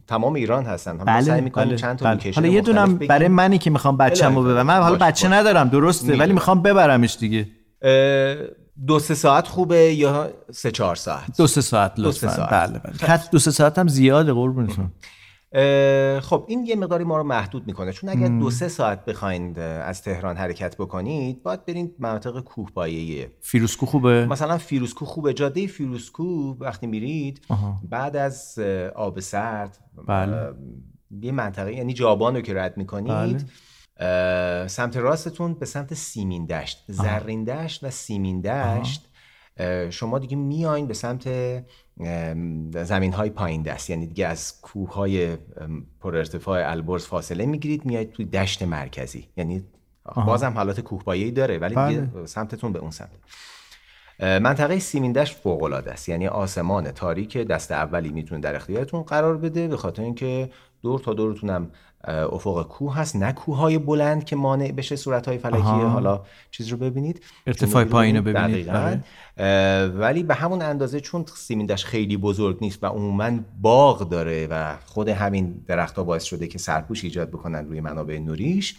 [0.08, 2.32] تمام ایران هستن هم بله سعی می‌کنیم بله، چند تا بله.
[2.36, 2.98] حالا یه دونم.
[2.98, 5.28] برای منی که می‌خوام بچه‌مو بله، ببرم من حالا بچه.
[5.28, 6.34] ندارم درسته ولی.
[6.34, 7.48] می‌خوام ببرمش دیگه
[8.88, 12.38] دو سه ساعت خوبه یا سه چهار ساعت؟ دو سه ساعت دو سه لطفا.
[12.38, 12.70] ساعت.
[12.70, 12.94] بله بله.
[12.94, 14.92] خط دو سه ساعت هم زیاده قربونتون.
[16.20, 17.94] خب این یه مقداری ما رو محدود می‌کنه.
[17.94, 23.32] چون اگر دو سه ساعت بخواین اه، از تهران حرکت بکنید باید برید مناطق کوهپایه‌ایه.
[23.42, 25.34] فیروزکوه خوبه؟ مثلا فیروزکوه خوبه.
[25.34, 27.42] جاده فیروزکوه وقتی میرید
[27.90, 28.60] بعد از
[28.96, 30.54] آبسرد بله.
[31.22, 33.50] یه منطقه یعنی جابان رو که رد می‌کنید
[34.68, 36.84] سمت راستتون به سمت سیمین دشت.
[36.88, 39.08] زرین دشت و سیمین دشت.
[39.90, 41.30] شما دیگه میاین به سمت
[42.84, 43.90] زمین های پایین دست.
[43.90, 45.38] یعنی دیگه از کوه های
[46.00, 49.28] پر ارتفاع البرز فاصله می‌گیرید میاید توی دشت مرکزی.
[49.38, 49.64] یعنی
[50.16, 53.10] بازم حالات کوهپایه‌ای داره ولی دیگه سمتتون به اون سمت.
[54.20, 56.10] منطقه سیمیندش فوق العاده است.
[56.10, 60.50] یعنی آسمان تاریک دست اولی می‌تونه در اختیارتون قرار بده به خاطر اینکه
[60.84, 61.72] دور تا دورتونم
[62.04, 66.22] افق کوه هست نه کوههای بلند که مانع بشه صورتهای فلکی حالا
[66.52, 67.24] چیز رو ببینید.
[67.48, 68.68] ارتفاع پایین رو ببینید.
[68.68, 69.00] دقیقاً.
[70.00, 75.10] ولی به همون اندازه چون سیمین‌دشت خیلی بزرگ نیست و عموما باغ داره و خود
[75.10, 78.76] همین درختها باعث شده که سرپوش ایجاد بکنن روی منابع نوریش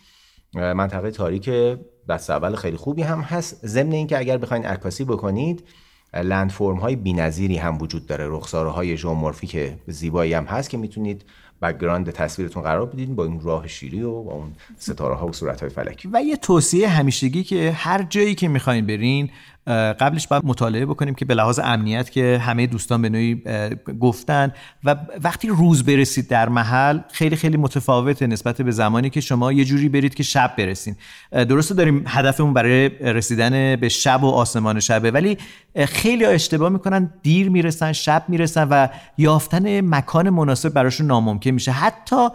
[0.55, 1.50] منطقه تاریک
[2.09, 3.66] دست اول خیلی خوبی هم هست.
[3.66, 5.64] ضمن اینکه اگر بخواین عکاسی بکنید
[6.14, 8.28] landform های بی‌نظیری هم وجود داره.
[8.28, 11.24] رخساره های ژئومورفیک زیبایی هم هست که می‌تونید
[11.62, 15.61] background تصویرتون قرار بدید با این راه شیری و با اون ستاره ها و صورت
[15.61, 16.09] های فلکی.
[16.13, 19.31] و یه توصیه همیشگی که هر جایی که می‌خواین برین
[19.67, 23.43] قبلش باید مطالعه بکنیم که به لحاظ امنیت که همه دوستان به نوعی
[24.01, 24.53] گفتن
[24.85, 29.65] و وقتی روز برسید در محل خیلی خیلی متفاوته نسبت به زمانی که شما یه
[29.65, 30.97] جوری برید که شب برسین.
[31.33, 35.39] درسته داریم هدفمون برای رسیدن به شب و آسمان شبه ولی
[35.77, 38.89] خیلی اشتباه می‌کنن دیر می‌رسن شب می‌رسن و
[39.19, 41.73] یافتن مکان مناسب براشون ناممکن میشه.
[41.73, 42.29] حتی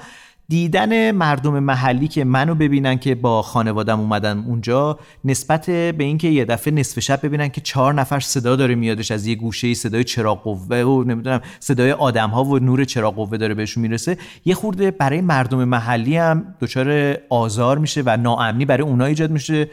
[0.50, 6.46] دیدن مردم محلی که منو ببینن که با خانوادم اومدن اونجا نسبت به اینکه یه
[6.46, 10.44] دفعه نصف شب ببینن که چهار نفر صدا داره میادش از یه گوشه صدای چراغ
[10.44, 14.18] قوه و نمی‌دونم صدای آدم ها و نور چراغ قوه داره بهشون می‌رسه.
[14.46, 19.70] یه خورده برای مردم محلی هم دچار آزار میشه و ناامنی برای اونها ایجاد میشه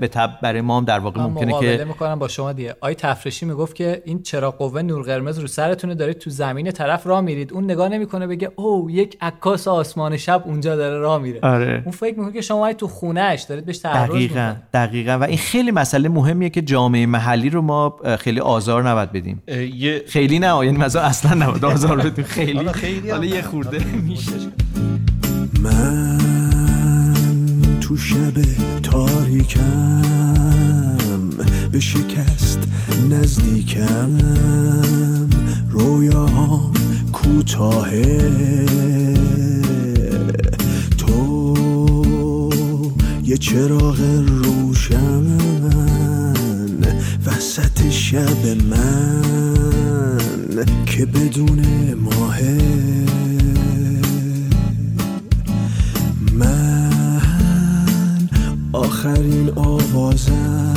[0.00, 2.76] به تب برای ما هم در واقع ممکنه که می‌کنم با شما دیگه.
[2.80, 7.06] آی تفرشی می‌گفت که این چراغ قوه نور قرمز رو سرتونه دارید تو زمین طرف
[7.06, 7.52] راه میرید.
[7.52, 11.40] اون نگاه نمی‌کنه بگه او یک عکاس آسمان شب اونجا داره راه میره.
[11.42, 11.82] آره.
[11.84, 15.12] اون فکر می‌کنه که شما تو خونهش دارید بهش تعرض دقیقاً دقیقاً.
[15.12, 19.42] و این خیلی مسئله مهمیه که جامعه محلی رو ما خیلی آزار نباید بدیم.
[19.74, 20.02] یه...
[20.06, 22.24] خیلی نه یعنی مثلا اصلا نباید آزار بدیم.
[22.36, 22.72] خیلی.
[22.72, 24.32] خیلی حالا یه خورده میشه.
[25.62, 26.18] من
[27.80, 28.42] تو شب
[28.82, 30.02] تاریکم
[31.72, 32.58] به شکست
[33.10, 34.18] نزدیکم.
[35.70, 36.72] رویاهام
[37.12, 38.30] کوتاهه.
[43.40, 45.38] چراغ روشن
[47.26, 49.22] وسط شب من
[50.86, 51.64] که بدون
[51.94, 52.60] ماهه.
[58.72, 60.76] آخرین آوازم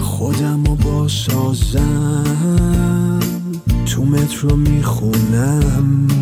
[0.00, 2.24] خودم رو باسازم
[3.86, 6.15] تو مترو می‌خونم.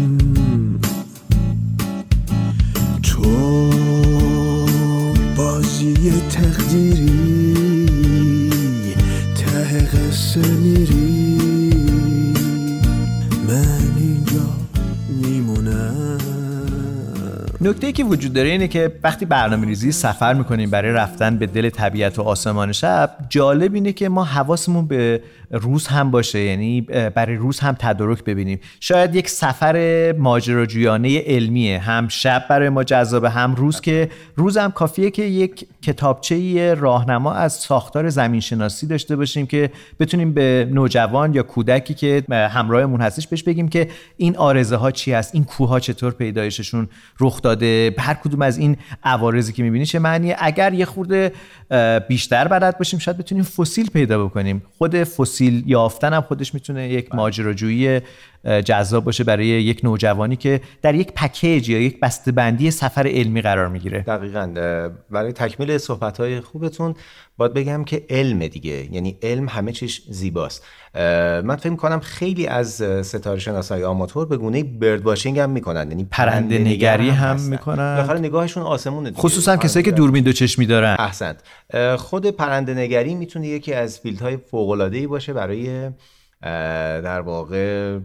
[17.94, 22.18] که وجود داره اینه که وقتی برنامه ریزی سفر می‌کنیم برای رفتن به دل طبیعت
[22.18, 26.80] و آسمان شب جالب اینه که ما حواسمون به روز هم باشه یعنی
[27.14, 28.60] برای روز هم تدارک ببینیم.
[28.80, 34.72] شاید یک سفر ماجراجویانه علمیه هم شب برای ما جذابه هم روز که روز هم
[34.72, 39.70] کافیه که یک کتابچه راهنما از ساختار زمین شناسی داشته باشیم که
[40.00, 45.12] بتونیم به نوجوان یا کودکی که همراهمون هستش بهش بگیم که این آرزه ها چی
[45.12, 46.88] هست این کوه ها چطور پیدایششون
[47.20, 51.32] رخ داده هر کدوم از این عوارضی که می‌بینی چه معنیه؟ اگر یه خورده
[52.08, 54.62] بیشتر بلد باشیم شاید بتونیم فسیل پیدا بکنیم.
[54.78, 58.00] خود فسیل یافتن هم خودش می‌تونه یک ماجراجویی
[58.64, 63.68] جذاب باشه برای یک نوجوانی که در یک پکیج یا یک بسته‌بندی سفر علمی قرار
[63.68, 64.00] می‌گیره.
[64.00, 64.46] دقیقا.
[65.10, 66.94] برای تکمیل صحبت های خوبتون
[67.36, 68.94] باید بگم که علم دیگه.
[68.94, 70.64] یعنی علم همه چیش زیباست.
[71.44, 76.04] من فکر کنم خیلی از ستاره شناسای آماتور به گونه برد واشینگ هم می‌کنن یعنی
[76.10, 79.12] پرنده نگری هم, هم می‌کنن بالاخره نگاهشون آسمونه.
[79.12, 80.96] خصوصا کسایی که دوربین دو چشمی دارن.
[80.98, 81.42] احسنت.
[81.96, 85.90] خود پرنده نگری می‌تونه یکی از فیلدهای فوق العاده ای باشه برای
[87.02, 87.98] در واقع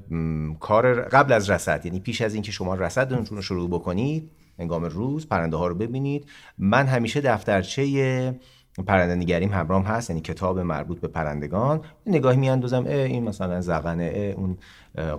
[0.59, 1.85] کار قبل از رصد.
[1.85, 6.25] یعنی پیش از اینکه شما رصدتون رو شروع بکنید هنگام روز پرنده ها رو ببینید.
[6.57, 8.33] من همیشه دفترچه
[8.87, 11.81] پرنده نگریم همراهم هست یعنی کتاب مربوط به پرندگان.
[12.05, 14.57] نگاهی میاندازم این مثلا زغنه اون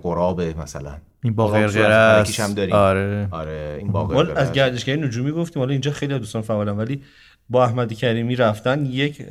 [0.02, 0.96] قراب مثلا.
[1.24, 2.74] این با غرغره هم داریم.
[2.74, 3.28] آره.
[3.30, 7.02] آره این با از گردشگری نجومی گفتیم حالا اینجا خیلی دوستان فعالن ولی
[7.50, 9.22] با احمدی کریمی رفتن یک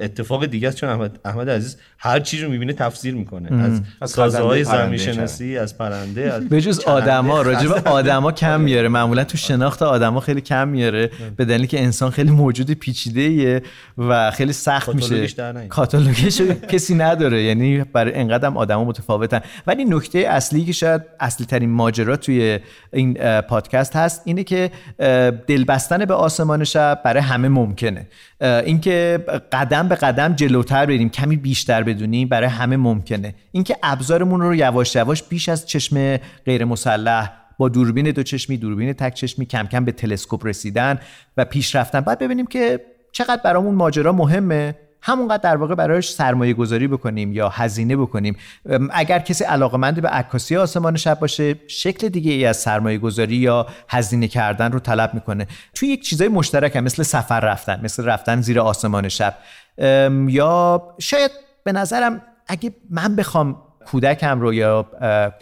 [0.00, 3.62] اتفاق دیگه است چون احمد, احمد عزیز هر چیز رو می‌بینه تفسیر می‌کنه.
[3.62, 8.88] از, از سازهای زمین شناسی از پرنده از به جز آدما راجب آدما کم میاره
[8.88, 13.62] معمولا تو شناخت آدما خیلی کم میاره به دلیلی که انسان خیلی موجود پیچیده
[13.98, 15.26] و خیلی سخت میشه.
[15.68, 17.42] کاتالوگش کسی نداره.
[17.42, 19.40] یعنی برای انقدر آدما متفاوتن.
[19.66, 22.58] ولی نکته اصلی که شاید اصلی ترین ماجرا توی
[22.92, 24.70] این پادکست هست اینه که
[25.46, 28.06] دل بستن به آسمان شب برای همه ممکنه.
[28.40, 33.34] اینکه قدم به قدم جلوتر بریم کمی بیشتر بدونیم برای همه ممکنه.
[33.52, 36.16] اینکه ابزارمون رو یواش یواش بیش از چشم
[36.46, 40.98] غیر مسلح با دوربین دو چشمی دوربین تک چشمی کم کم به تلسکوپ رسیدن
[41.36, 42.00] و پیش رفتن.
[42.00, 42.80] بعد ببینیم که
[43.12, 44.74] چقدر برامون ماجرا مهمه.
[45.02, 48.36] همونقدر در واقع برایش سرمایه گذاری بکنیم یا هزینه بکنیم.
[48.90, 53.66] اگر کسی علاقمند به عکاسی آسمان شب باشه شکل دیگه ای از سرمایه گذاری یا
[53.88, 55.46] هزینه کردن رو طلب می‌کنه.
[55.74, 59.34] توی یک چیزای مشترک هم مثل سفر رفتن مثل رفتن زیر آسمان شب.
[60.28, 61.30] یا شاید
[61.64, 64.86] به نظرم اگه من بخوام کودکم رو یا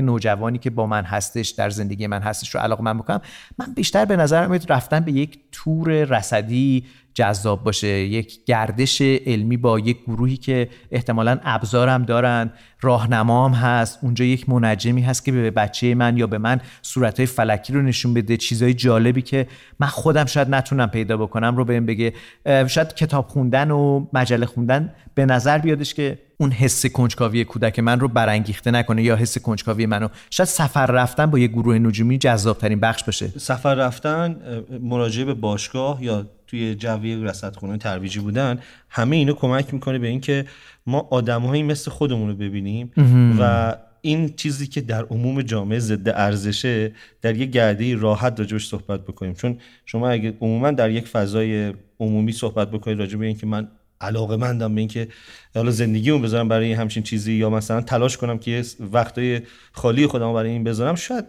[0.00, 3.20] نوجوانی که با من هستش در زندگی من هستش رو علاقه من بکنم
[3.58, 6.84] من بیشتر به نظرم رفتن به یک تور رصدی
[7.16, 7.88] جذاب باشه.
[7.88, 12.50] یک گردش علمی با یک گروهی که احتمالا ابزارم دارن
[12.80, 13.98] راهنمام هست.
[14.02, 18.14] اونجا یک منجمی هست که به بچه من یا به من صورتهای فلکی رو نشون
[18.14, 19.46] بده چیزهای جالبی که
[19.80, 22.12] من خودم شاید نتونم پیدا بکنم رو بهم بگه.
[22.46, 28.00] شاید کتاب خوندن و مجله خوندن به نظر بیادش که اون حس کنجکاوی کودک من
[28.00, 32.58] رو برانگیخته نکنه یا حس کنجکاوی منو شاید سفر رفتن با یه گروه نجومی جذاب
[32.58, 33.28] ترین بخش باشه.
[33.28, 34.36] سفر رفتن
[34.82, 40.44] مراجعه به باشگاه یا توی جوی رصدخونه ترویجی بودن همه اینو کمک می‌کنه به اینکه
[40.86, 42.92] ما آدمهایی مثل خودمون رو ببینیم
[43.38, 46.92] و این چیزی که در عموم جامعه ضد ارزشه
[47.22, 49.34] در یک گرده راحت راجبش صحبت بکنیم.
[49.34, 53.68] چون شما اگه عموما در یک فضای عمومی صحبت بکنید راجب به اینکه من
[54.00, 55.08] علاقه مندم به اینکه
[55.54, 59.40] حالا زندگیمو بذارم برای همچین چیزی یا مثلا تلاش کنم که وقتای
[59.72, 61.24] خالی خودم برای این بذارم شاید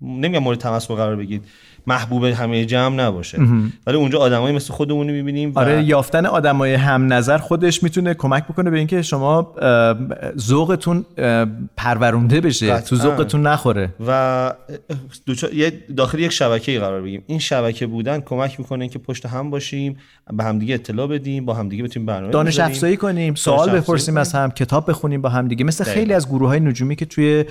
[0.00, 1.44] نمیگم مورد تمسخر قرار بگید
[1.86, 3.38] محبوب همه جمع نباشه
[3.86, 8.44] ولی اونجا آدمایی مثل خودمون می‌بینیم و آره یافتن آدمای هم نظر خودش می‌تونه کمک
[8.44, 9.54] بکنه به اینکه شما
[10.38, 11.04] ذوقتون
[11.76, 12.80] پرورونده بشه قطعاً.
[12.80, 14.52] تو ذوقتون نخوره و
[15.52, 19.96] یه داخل یک شبکه قرار بگیم این شبکه بودن کمک می‌کنه که پشت هم باشیم
[20.32, 22.60] به همدیگه اطلاع بدیم با همدیگه بتونیم برنامه دانش.
[22.60, 24.16] افزایی کنیم سوال بپرسیم.
[24.16, 26.00] از هم کتاب بخونیم با هم دیگه مثل دقیقاً.
[26.00, 27.44] خیلی از گروه های نجومی که توی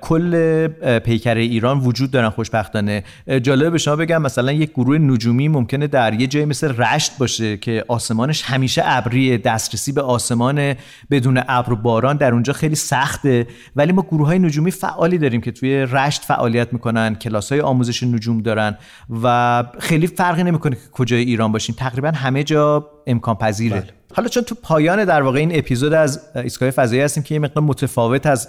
[0.00, 3.04] کل پیکره ایران وجود دارن خوشبختانه
[3.42, 7.56] جالبه به شما بگم مثلا یک گروه نجومی ممکنه در یه جایی مثل رشت باشه
[7.56, 10.74] که آسمانش همیشه ابریه دسترسی به آسمان
[11.10, 13.46] بدون ابر و باران در اونجا خیلی سخته.
[13.76, 18.02] ولی ما گروه های نجومی فعالی داریم که توی رشت فعالیت می‌کنن کلاس های آموزش
[18.02, 18.76] نجوم دارن
[19.22, 21.74] و خیلی فرقی نمی‌کنه که کجای ایران باشیم.
[21.78, 23.80] تقریبا همه جا امکان پذیره.
[23.80, 23.90] بله.
[24.16, 27.64] حالا چون تو پایان در واقع این اپیزود از ایستگاه فضایی هستیم که یه مقدار
[27.64, 28.48] متفاوت از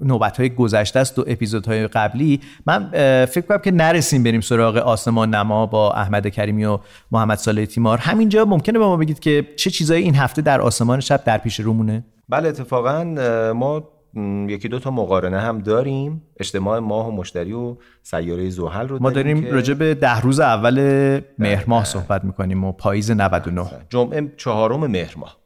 [0.00, 2.40] نوبت های گذشته است و اپیزودهای قبلی.
[2.66, 2.90] من
[3.26, 6.78] فکر کنم که نرسیم بریم سراغ آسمان نما با احمد کریمی و
[7.10, 7.98] محمد صالح تیمار.
[7.98, 11.60] همینجا ممکنه به ما بگید که چه چیزایی این هفته در آسمان شب در پیش
[11.60, 13.04] رومونه بله اتفاقا
[13.56, 13.88] ما
[14.48, 16.22] یکی دو تا مقارنه هم داریم.
[16.40, 20.40] اجتماع ماه و مشتری و سیاره زحل رو ما داریم که راجع به ده روز
[20.40, 20.80] اول
[21.38, 25.36] مهر ماه صحبت می‌کنیم و پاییز 99 جمعه چهارم مهر ماه.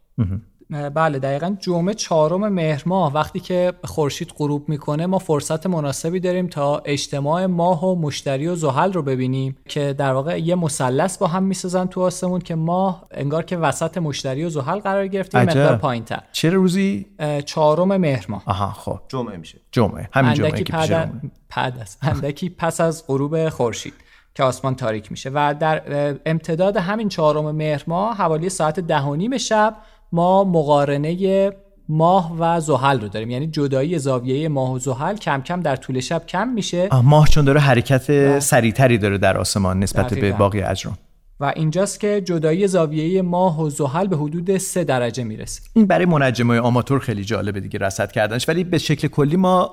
[0.94, 6.46] بله دقیقا جمعه چهارم مهر ماه وقتی که خورشید غروب می‌کنه ما فرصت مناسبی داریم
[6.46, 11.26] تا اجتماع ماه و مشتری و زحل رو ببینیم که در واقع یه مثلث با
[11.26, 15.38] هم می‌سازن تو آسمون که ماه انگار که وسط مشتری و زحل قرار گرفته.
[15.38, 16.22] مقدار پایینتر.
[16.32, 17.06] چه روزی؟
[17.46, 18.42] چهارم مهر ماه.
[18.46, 19.00] آها خب.
[19.08, 19.58] جمعه میشه.
[19.72, 20.08] جمعه.
[20.12, 21.10] همین جمعه که پیش پد...
[21.50, 21.98] پد است.
[22.02, 23.94] اندکی پس از غروب خورشید
[24.34, 25.30] که آسمان تاریک میشه.
[25.34, 25.82] و در
[26.26, 29.76] امتداد همین چهارم مهر ماه حوالی ساعت ده و نیم شب
[30.14, 31.52] ما مقارنه
[31.88, 33.30] ماه و زحل رو داریم.
[33.30, 36.88] یعنی جدایی زاویه ماه و زحل کم کم در طول شب کم میشه.
[37.02, 40.36] ماه چون داره حرکت سریعتری داره در آسمان نسبت به دقیقاً.
[40.36, 40.98] باقی اجرام.
[41.40, 45.62] و اینجاست که جدایی زاویه ماه و زحل به حدود سه درجه می‌رسه.
[45.72, 48.48] این برای منجمای آماتور خیلی جالبه دیگه رصد کردنش.
[48.48, 49.70] ولی به شکل کلی ما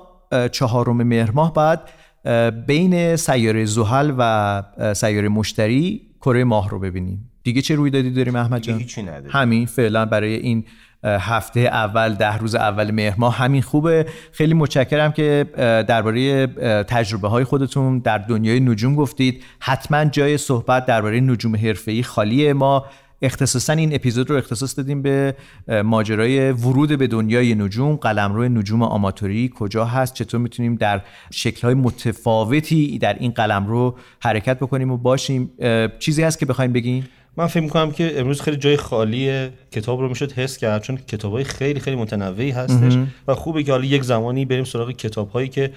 [0.52, 1.80] چهارم مهر ماه بعد
[2.66, 4.62] بین سیاره زحل و
[4.94, 7.31] سیاره مشتری کره ماه رو ببینیم.
[7.44, 9.30] دیگه چه رویدادی داریم احمد جان؟ هیچی نداریم.
[9.30, 10.64] همین فعلا برای این
[11.04, 14.06] هفته اول ده روز اول مهر ماه همین خوبه.
[14.32, 15.46] خیلی متشکرم که
[15.88, 16.46] درباره
[16.82, 19.44] تجربه های خودتون در دنیای نجوم گفتید.
[19.60, 22.52] حتما جای صحبت درباره نجوم حرفه‌ای خالیه.
[22.52, 22.86] ما
[23.22, 25.36] اختصاصا این اپیزود رو اختصاص دادیم به
[25.84, 27.96] ماجرای ورود به دنیای نجوم.
[27.96, 34.90] قلمرو نجوم آماتوری کجا هست؟ چطور می‌تونیم در شکل‌های متفاوتی در این قلمرو حرکت بکنیم
[34.90, 35.50] و باشیم؟
[35.98, 37.04] چیزی هست که بخوایم بگین
[37.36, 41.32] من فکر می‌کنم که امروز خیلی جای خالی کتاب رو می‌شد حس کرد چون کتاب
[41.32, 45.48] های خیلی خیلی متنوعی هستش و خوبه که حالا یک زمانی بریم سراغ کتاب هایی
[45.48, 45.72] که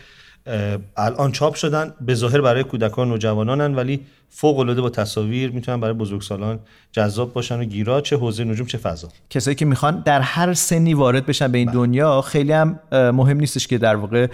[0.97, 3.99] الان چاپ شدن به ظاهر برای کودکان و نوجوانانن ولی
[4.29, 6.59] فوق العاده با تصاویر می‌تونن برای بزرگسالان
[6.91, 9.09] جذاب باشن و گیرا چه حوزه نجوم چه فضا.
[9.29, 13.67] کسایی که می‌خوان در هر سنی وارد بشن به این دنیا خیلی هم مهم نیستش
[13.67, 14.27] که در واقع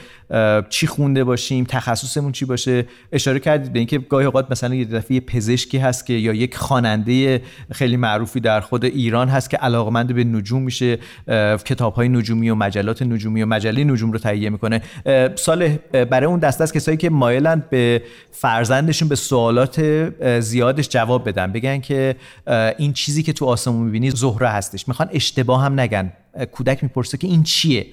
[0.69, 2.85] چی خونده باشیم تخصصمون چی باشه.
[3.11, 7.41] اشاره کردید به اینکه گاهی اوقات مثلا یه دفعه پزشکی هست که یا یک خواننده
[7.71, 10.99] خیلی معروفی در خود ایران هست که علاقمند به نجوم میشه
[11.65, 14.81] کتاب های نجومی و مجلات نجومی و مجله نجوم رو تهیه می‌کنه.
[15.35, 19.80] سال برای اون دسته از کسایی که مایلن به فرزندشون به سوالات
[20.39, 21.51] زیادش جواب بدن.
[21.51, 22.15] بگن که
[22.77, 24.87] این چیزی که تو آسمون می‌بینی زهره هستش.
[24.87, 26.13] می‌خوان اشتباه هم نگن.
[26.51, 27.85] کودک می‌پرسه که این چیه؟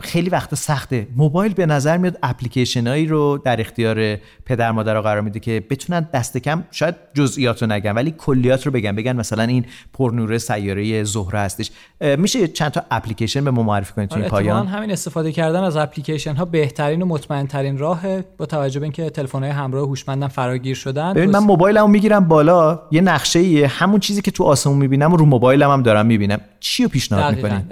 [0.00, 1.06] خیلی وقتا سخته.
[1.16, 4.16] موبایل به نظر میاد اپلیکیشن هایی رو در اختیار
[4.46, 8.72] پدر مادر قرار میده که بتونن دست کم شاید جزئیات رو نگن ولی کلیات رو
[8.72, 8.96] بگن.
[8.96, 11.70] بگن مثلا این پرنور سیاره زهره هستش.
[12.18, 15.32] میشه چند تا اپلیکیشن به ما معرفی کنید تو آره، این اتفاقاً پایان؟ همین استفاده
[15.32, 19.50] کردن از اپلیکیشن ها بهترین و مطمئن ترین راه با توجه به اینکه تلفن های
[19.50, 21.12] همراه هوشمندم فراگیر شدن.
[21.12, 25.24] ببین من موبایلمو می‌گیرم بالا یه نقشه ایه همون چیزی که تو آسمون می‌بینم رو
[25.24, 26.40] موبایلم هم دارم می‌بینم.
[26.60, 27.34] چی رو پیشنهاد.
[27.34, 27.62] می‌کنین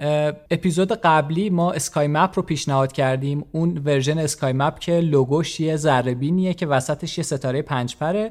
[0.50, 3.44] اپیزود قبلی ما Sky Map رو پیشنهاد کردیم.
[3.52, 8.30] اون ورژن Sky Map که لوگوش یه ذره بینیه که وسطش یه ستاره پنج پره.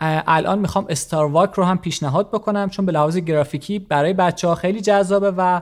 [0.00, 4.54] الان می‌خوام Star Walk رو هم پیشنهاد بکنم چون به لحاظ گرافیکی برای بچه ها
[4.54, 5.60] خیلی جذابه و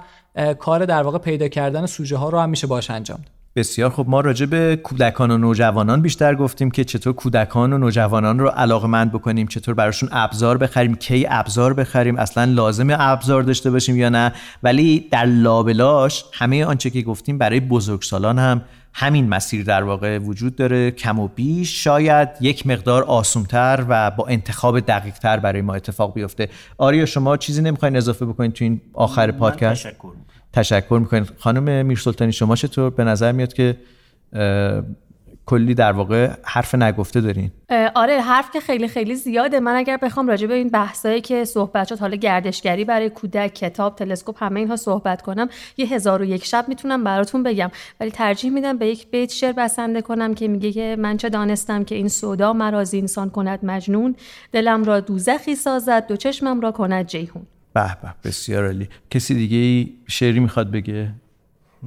[0.58, 3.41] کار در واقع پیدا کردن سوژه ها رو هم میشه باش انجام داد.
[3.56, 8.38] بسیار خب ما راجع به کودکان و نوجوانان بیشتر گفتیم که چطور کودکان و نوجوانان
[8.38, 13.96] رو علاقمند بکنیم چطور براشون ابزار بخریم کی ابزار بخریم اصلا لازم ابزار داشته باشیم
[13.96, 14.32] یا نه.
[14.62, 18.62] ولی در لابلاش همه آنچه که گفتیم برای بزرگسالان هم
[18.94, 20.90] همین مسیر در واقع وجود داره.
[20.90, 26.48] کم و بیش شاید یک مقدار آسونتر و با انتخاب دقیقتر برای ما اتفاق بیفته.
[26.78, 30.31] آریا شما چیزی نمی‌خواین اضافه بکنید تو این آخر پادکست؟ تشکر.
[30.52, 33.76] تشکر می‌کنید خانم میرسلطانی شما چطور؟ به نظر میاد که
[35.46, 37.50] کلی در واقع حرف نگفته دارین.
[37.94, 39.60] آره حرف که خیلی خیلی زیاده.
[39.60, 43.96] من اگر بخوام راجع به این بحثایی که صحبت شد حالا گردشگری برای کودک کتاب
[43.96, 47.70] تلسکوپ همه اینها صحبت کنم یه هزار و یک شب می‌تونم براتون بگم.
[48.00, 51.84] ولی ترجیح میدم به یک بیت شعر بسنده کنم که میگه که من چه دانستم
[51.84, 54.16] که این سودا مرا انسان کند مجنون.
[54.52, 58.88] دلم را دوزخی سازد دو چشمم را کند جیهون به به بسیار عالی.
[59.10, 61.14] کسی دیگه ای شعری می‌خواد بگه؟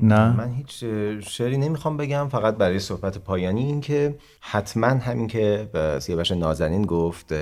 [0.02, 0.84] نه؟ من هیچ
[1.30, 5.70] شعری نمی‌خوام بگم فقط برای صحبت پایانی این که حتما همین که
[6.00, 7.34] سیاوش نازنین گفت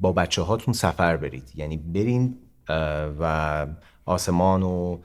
[0.00, 1.52] با بچه هاتون سفر برید.
[1.54, 2.34] یعنی برین
[3.20, 3.66] و
[4.04, 4.98] آسمان و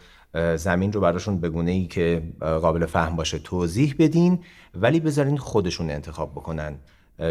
[0.55, 4.39] زمین رو براشون به گونه ای که قابل فهم باشه توضیح بدین
[4.75, 6.75] ولی بذارین خودشون انتخاب بکنن.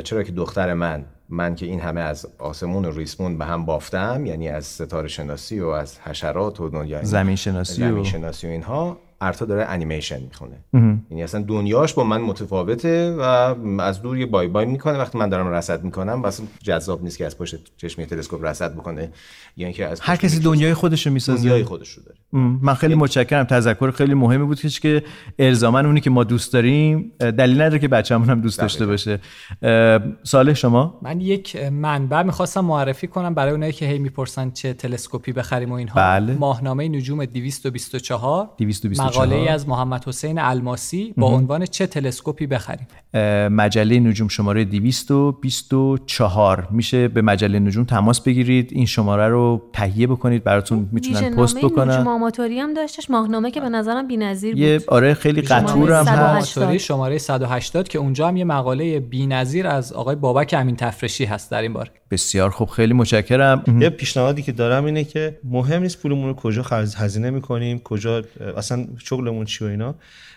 [0.04, 4.26] چرا که دختر من من که این همه از آسمون و ریسمون به هم بافتم
[4.26, 8.50] یعنی از ستاره شناسی و از حشرات و دنیا زمین شناسی و- زمین شناسی و
[8.50, 10.64] اینها ارتا داره انیمیشن می‌خونه.
[11.10, 13.22] یعنی اصلا دنیاش با من متفاوته و
[13.80, 14.98] از دور یه بای بای می‌کنه.
[14.98, 19.12] وقتی من دارم رصد می‌کنم واسه جذاب نیست که از پشت چشمی تلسکوپ رصد بکنه.
[19.56, 21.42] یا اینکه از هر کسی دنیای خودش رو می‌سازه.
[21.42, 22.18] دنیای خودش رو داره.
[22.32, 23.44] من خیلی متشکرم.
[23.44, 25.02] تذکر خیلی مهمی بود که
[25.38, 29.18] الزاما اونی که ما دوست داریم دلیل نداره که بچه‌مون هم دوست داشته باشه.
[30.22, 35.32] صالح شما؟ من یک منبع می‌خواستم معرفی کنم برای اونایی که هی می‌پرسن چه تلسکوپی
[35.32, 36.00] بخریم و اینها.
[36.00, 36.34] بله.
[36.34, 39.10] ماهنامه نجوم 224 224.
[39.10, 42.86] مقاله ای از محمد حسین الماسی با عنوان چه تلسکوپی بخریم.
[43.50, 48.68] مجله نجوم شماره 224 میشه به مجله نجوم تماس بگیرید.
[48.72, 50.44] این شماره رو تهیه بکنید.
[50.44, 52.19] براتون می‌تونن پست بکنن.
[52.20, 53.10] آماتوری هم داشتش.
[53.10, 54.62] ماهنامه که به نظرم بی‌نظیر بود.
[54.62, 56.08] یه آره خیلی قطور هم 180.
[56.08, 56.58] هست.
[56.58, 61.50] آماتوری شماره 180 که اونجا هم یه مقاله بی‌نظیر از آقای بابک امین تفرشی هست
[61.50, 61.90] در این باره.
[62.10, 63.64] بسیار خوب خیلی متشکرم.
[63.80, 68.22] یه پیشنهادی که دارم اینه که مهم نیست پولمون رو کجا خرج هزینه می‌کنیم کجا
[68.56, 69.94] اصلا شغلمون چی و اینا.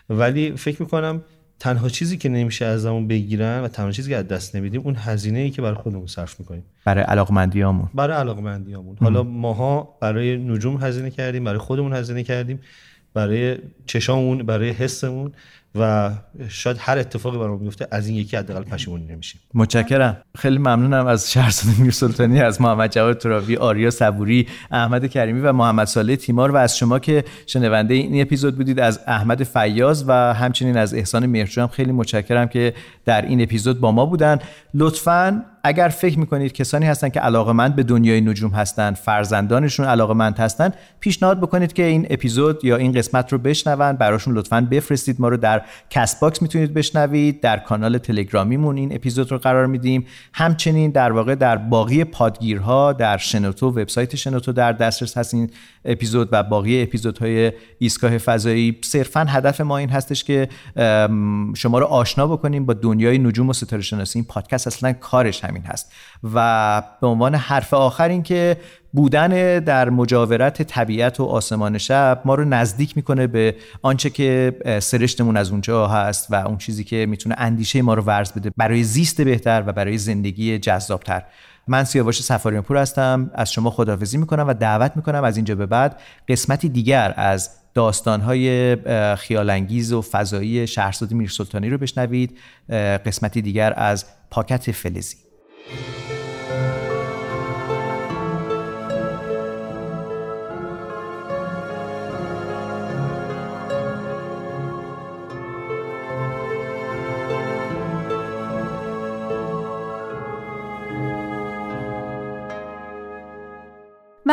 [0.10, 1.24] ولی فکر می‌کنم
[1.60, 5.40] تنها چیزی که نمیشه ازمون بگیرن و تنها چیزی که از دست نمیدیم اون هزینه
[5.40, 6.64] ای که برای خودمون صرف می‌کنیم.
[6.86, 12.60] برای علاقمندیامون برای علاقمندیامون حالا ماها برای نجوم هزینه کردیم برای خودمون هزینه کردیم
[13.14, 15.32] برای چشامون برای حسمون.
[15.76, 16.12] و
[16.50, 19.42] شاید هر اتفاقی برامون بیفته از این یکی حداقل پشیمون نمیشیم.
[19.54, 20.18] متشکرم.
[20.38, 25.88] خیلی ممنونم از شهرزاد میرسلطانی از محمد جواد ترابی آریا صبوری احمد کریمی و محمد
[25.88, 26.52] صالح تیمار.
[26.52, 31.26] و از شما که شنونده این اپیزود بودید از احمد فیاض و همچنین از احسان
[31.26, 32.74] مهرجو هم خیلی متشکرم که
[33.06, 34.40] در این اپیزود با ما بودن.
[34.74, 40.74] لطفاً اگر فکر می‌کنید کسانی هستن که علاقمند به دنیای نجوم هستن فرزندانشون علاقمند هستن
[41.00, 43.94] پیشنهاد بکنید که این اپیزود یا این قسمت رو بشنون.
[43.94, 49.38] براشون لطفاً بفرستید ما رو در Castbox می‌تونید بشنوید در کانال تلگرامیمون این اپیزود رو
[49.38, 50.06] قرار میدیم.
[50.34, 55.50] همچنین در واقع در باقی پادگیرها در شنوتو وبسایت شنوتو در دسترس هست این
[55.86, 58.78] اپیزود و باقی اپیزودهای ایستگاه فضایی.
[58.84, 60.50] صرفا هدف ما این هستش که
[61.56, 65.64] شما رو آشنا بکنیم با دنیای نجوم و ستاره شناسی این پادکست اصلا کارش همین
[65.64, 65.92] هست.
[66.34, 68.58] و به عنوان حرف آخر این که
[68.94, 75.38] بودن در مجاورت طبیعت و آسمان شب ما رو نزدیک می‌کنه به آنچه که سرشتمون
[75.38, 79.22] از اونجا هست و اون چیزی که می‌تونه اندیشه ما رو ورز بده برای زیست
[79.22, 81.24] بهتر و برای زندگی جذابتر.
[81.68, 83.32] من سیاوش سفاریان پور هستم.
[83.34, 88.78] از شما خداحافظی می‌کنم و دعوت می‌کنم از اینجا به بعد قسمتی دیگر از داستانهای
[89.16, 92.38] خیالانگیز و فضایی شهرزاد میرسلطانی رو بشنوید.
[93.06, 95.18] قسمتی دیگر از پاکت فلزی.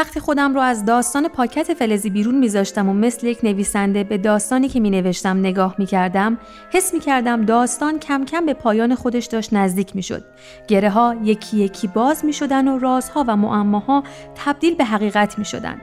[0.00, 4.68] وقتی خودم رو از داستان پاکت فلزی بیرون میذاشتم و مثل یک نویسنده به داستانی
[4.68, 6.38] که می نوشتم نگاه می کردم
[6.72, 10.24] حس می کردم داستان کم کم به پایان خودش داشت نزدیک می شد.
[10.68, 14.02] گره ها یکی یکی باز می شدن و رازها و معماها
[14.34, 15.80] تبدیل به حقیقت می شدن.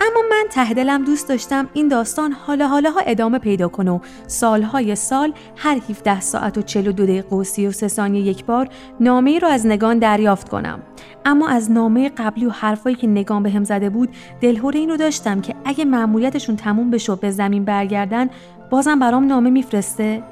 [0.00, 3.98] اما من ته دلم دوست داشتم این داستان حالا حالا ها ادامه پیدا کنه و
[4.26, 8.68] سالهای سال هر 17 ساعت و 42 دقیقه و 33 ثانیه یک بار
[9.00, 10.82] نامه ای رو از نگان دریافت کنم
[11.24, 14.08] اما از نامه قبلی و حرفایی که نگان به هم زده بود
[14.40, 18.30] دلهوره این رو داشتم که اگه مأموریتشون تموم بشه و به زمین برگردن
[18.70, 20.22] بازم برام نامه میفرسته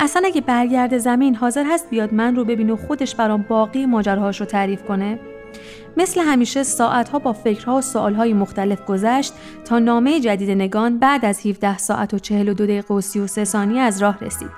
[0.00, 4.40] اصلا اگه برگرد زمین حاضر هست بیاد من رو ببینه و خودش برام باقی ماجراهاش
[4.40, 5.18] رو تعریف کنه
[5.96, 9.32] مثل همیشه ساعتها با فکرها و سوالهای مختلف گذشت
[9.64, 14.02] تا نامه جدید نگان بعد از 17 ساعت و 42 دقیقه و 33 ثانیه از
[14.02, 14.50] راه رسید.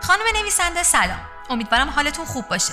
[0.00, 1.35] خانم نویسنده سلام.
[1.50, 2.72] امیدوارم حالتون خوب باشه.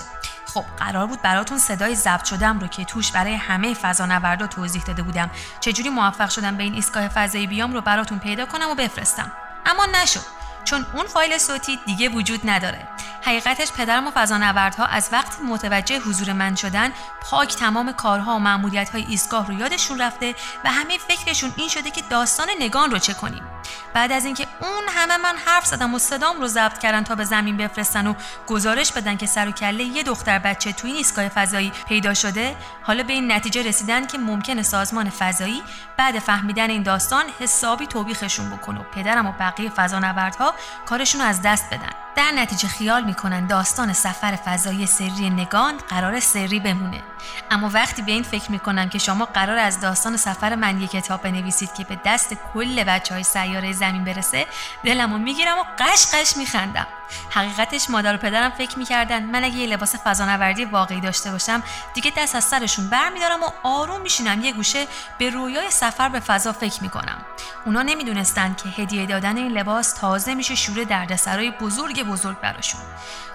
[0.54, 5.04] خب قرار بود براتون صدای ضبط شدم رو که توش برای همه فضانوردا توضیح داده
[5.04, 5.30] بودم.
[5.60, 9.32] چجوری موفق شدم به این ایستگاه فضایی بیام رو براتون پیدا کنم و بفرستم.
[9.66, 10.43] اما نشد.
[10.64, 12.88] چون اون فایل صوتی دیگه وجود نداره.
[13.26, 16.91] حقیقتش پدرم و فضانوردها از وقتی متوجه حضور من شدن
[17.22, 20.35] پاک تمام کارها و معمولیت های ایستگاه رو یادشون رفته
[20.65, 23.44] و همه فکرشون این شده که داستان نگان رو چه کنیم.
[23.94, 27.23] بعد از اینکه اون همه من حرف زدم و صدام رو ضبط کردن تا به
[27.23, 28.14] زمین بفرستن و
[28.48, 32.56] گزارش بدن که سر و کله یه دختر بچه توی این ایستگاه فضایی پیدا شده
[32.81, 35.64] حالا به این نتیجه رسیدن که ممکنه سازمان فضایی
[35.98, 40.52] بعد فهمیدن این داستان حسابی توبیخشون بکنه و پدرم و بقیه فضانوردها
[40.85, 42.02] کارشون رو از دست بدن.
[42.15, 47.02] در نتیجه خیال می‌کنن داستان سفر فضایی سری نگان قرار سری بمونه.
[47.52, 51.22] اما وقتی به این فکر می‌کنم که شما قرار از داستان سفر من یک کتاب
[51.22, 54.48] بنویسید که به دست کل بچه های سیاره زمین برسه
[54.84, 56.88] دلمو می‌گیرم و قش قش میخندم.
[57.30, 61.64] حقیقتش مادر و پدرم فکر می‌کردن من اگه یه لباس فضانوردی واقعی داشته باشم
[61.94, 64.88] دیگه دست از سرشون برمیدارم و آروم میشینم یه گوشه
[65.18, 67.18] به رویای سفر به فضا فکر می‌کنم.
[67.65, 72.81] اونا نمی‌دونستند که هدیه دادن این لباس تازه میشه شور دردسرای بزرگ بزرگ براشون.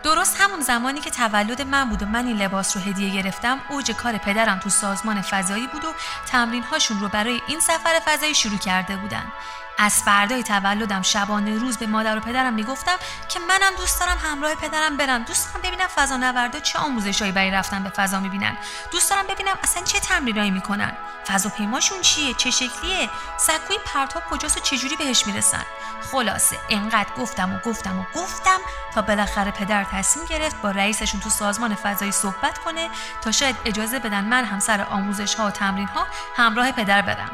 [0.02, 3.90] درست همون زمانی که تولد من بود و من این لباس رو هدیه گرفتم اوج
[3.90, 5.92] کار پدرم تو سازمان فضایی بود و
[6.26, 9.32] تمرین هاشون رو برای این سفر فضایی شروع کرده بودن.
[9.78, 12.96] از فردای تولدم شبانه روز به مادر و پدرم می‌گفتم
[13.28, 15.22] که منم دوست دارم همراه پدرم برم.
[15.22, 18.56] دوست دارم ببینم فضا نوردا چه آموزشهایی برای رفتن به فضا می‌بینن.
[18.90, 20.92] دوست دارم ببینم اصلا چه تمرینایی می‌کنن.
[21.26, 25.64] فضاپیماشون چیه؟ چه شکلیه؟ سکوی پرتاب کجاست و چجوری بهش می‌رسن؟
[26.12, 28.58] خلاصه انقدر گفتم و گفتم و گفتم
[28.94, 32.90] تا بالاخره پدر تصمیم گرفت با رئیسشون تو سازمان فضایی صحبت کنه
[33.22, 36.06] تا شاید اجازه بدن من هم سر آموزش ها و تمرین ها
[36.36, 37.30] همراه پدر برم.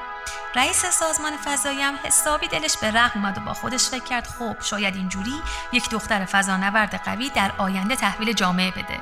[0.56, 4.56] رئیس سازمان فضایی هم حسابی دلش به رحم اومد و با خودش فکر کرد خب
[4.60, 5.34] شاید اینجوری
[5.72, 9.00] یک دختر فضانورد قوی در آینده تحویل جامعه بده.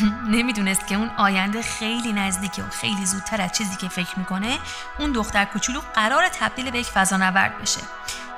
[0.36, 4.58] نمی‌دونست که اون آینده خیلی نزدیکه و خیلی زودتر از چیزی که فکر می‌کنه
[4.98, 7.80] اون دختر کوچولو قرار تبدیل به یک فضانورد بشه.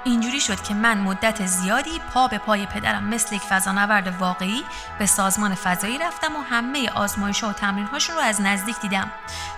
[0.05, 4.65] اینجوری شد که من مدت زیادی پا به پای پدرم مثل یک فضانورد واقعی
[4.99, 9.11] به سازمان فضایی رفتم و همه آزمایش و تمرین هاشون رو از نزدیک دیدم.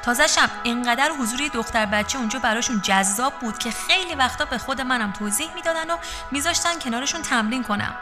[0.02, 5.12] تازهشم اینقدر حضوری دختر بچه اونجا براشون جذاب بود که خیلی وقتا به خود منم
[5.12, 5.96] توضیح می‌دادن و
[6.30, 7.94] میذاشتن کنارشون تمرین کنم.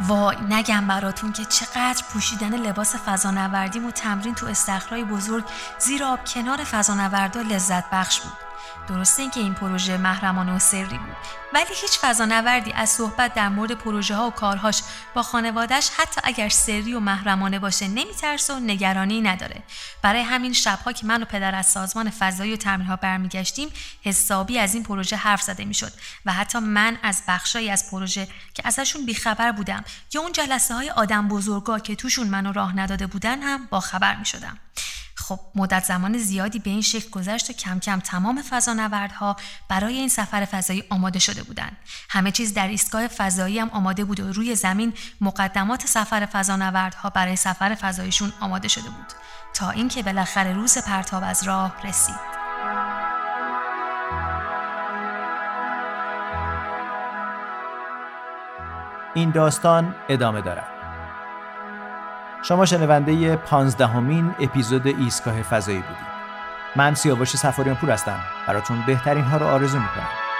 [0.00, 5.44] وای نگم براتون که چقدر پوشیدن لباس فضانوردیم و تمرین تو استخرای بزرگ
[5.78, 8.51] زیر آب کنار فضانوردا لذت بخش بود.
[8.88, 11.16] درسته اینکه این پروژه محرمانه و سری بود
[11.52, 14.82] ولی هیچ فضانوردی از صحبت در مورد پروژه ها و کارهاش
[15.14, 19.62] با خانوادش حتی اگر سری و محرمانه باشه نمیترسه و نگرانی نداره
[20.02, 23.68] برای همین شبها که من و پدر از سازمان فضایی و تمرین ها برمیگشتیم
[24.02, 25.92] حسابی از این پروژه حرف زده می‌شد
[26.26, 29.84] و حتی من از بخشایی از پروژه که ازشون بیخبر بودم
[30.14, 34.16] یا اون جلسه های آدم بزرگا که توشون منو راه نداده بودن هم با خبر
[34.16, 34.58] می شدم.
[35.32, 39.36] خب مدت زمان زیادی به این شکل گذشت و کم کم تمام فضانوردها
[39.68, 41.76] برای این سفر فضایی آماده شده بودند.
[42.10, 47.36] همه چیز در ایستگاه فضایی هم آماده بود و روی زمین مقدمات سفر فضانوردها برای
[47.36, 49.12] سفر فضاییشون آماده شده بود
[49.54, 52.32] تا اینکه بالاخره روز پرتاب از راه رسید.
[59.14, 60.81] این داستان ادامه دارد
[62.42, 66.12] شما شنونده پانزدهمین اپیزود ایستگاه فضایی بودید.
[66.76, 68.20] من سیاوش سفاریان پور هستم.
[68.48, 70.31] براتون بهترین ها رو آرزو می‌کنم.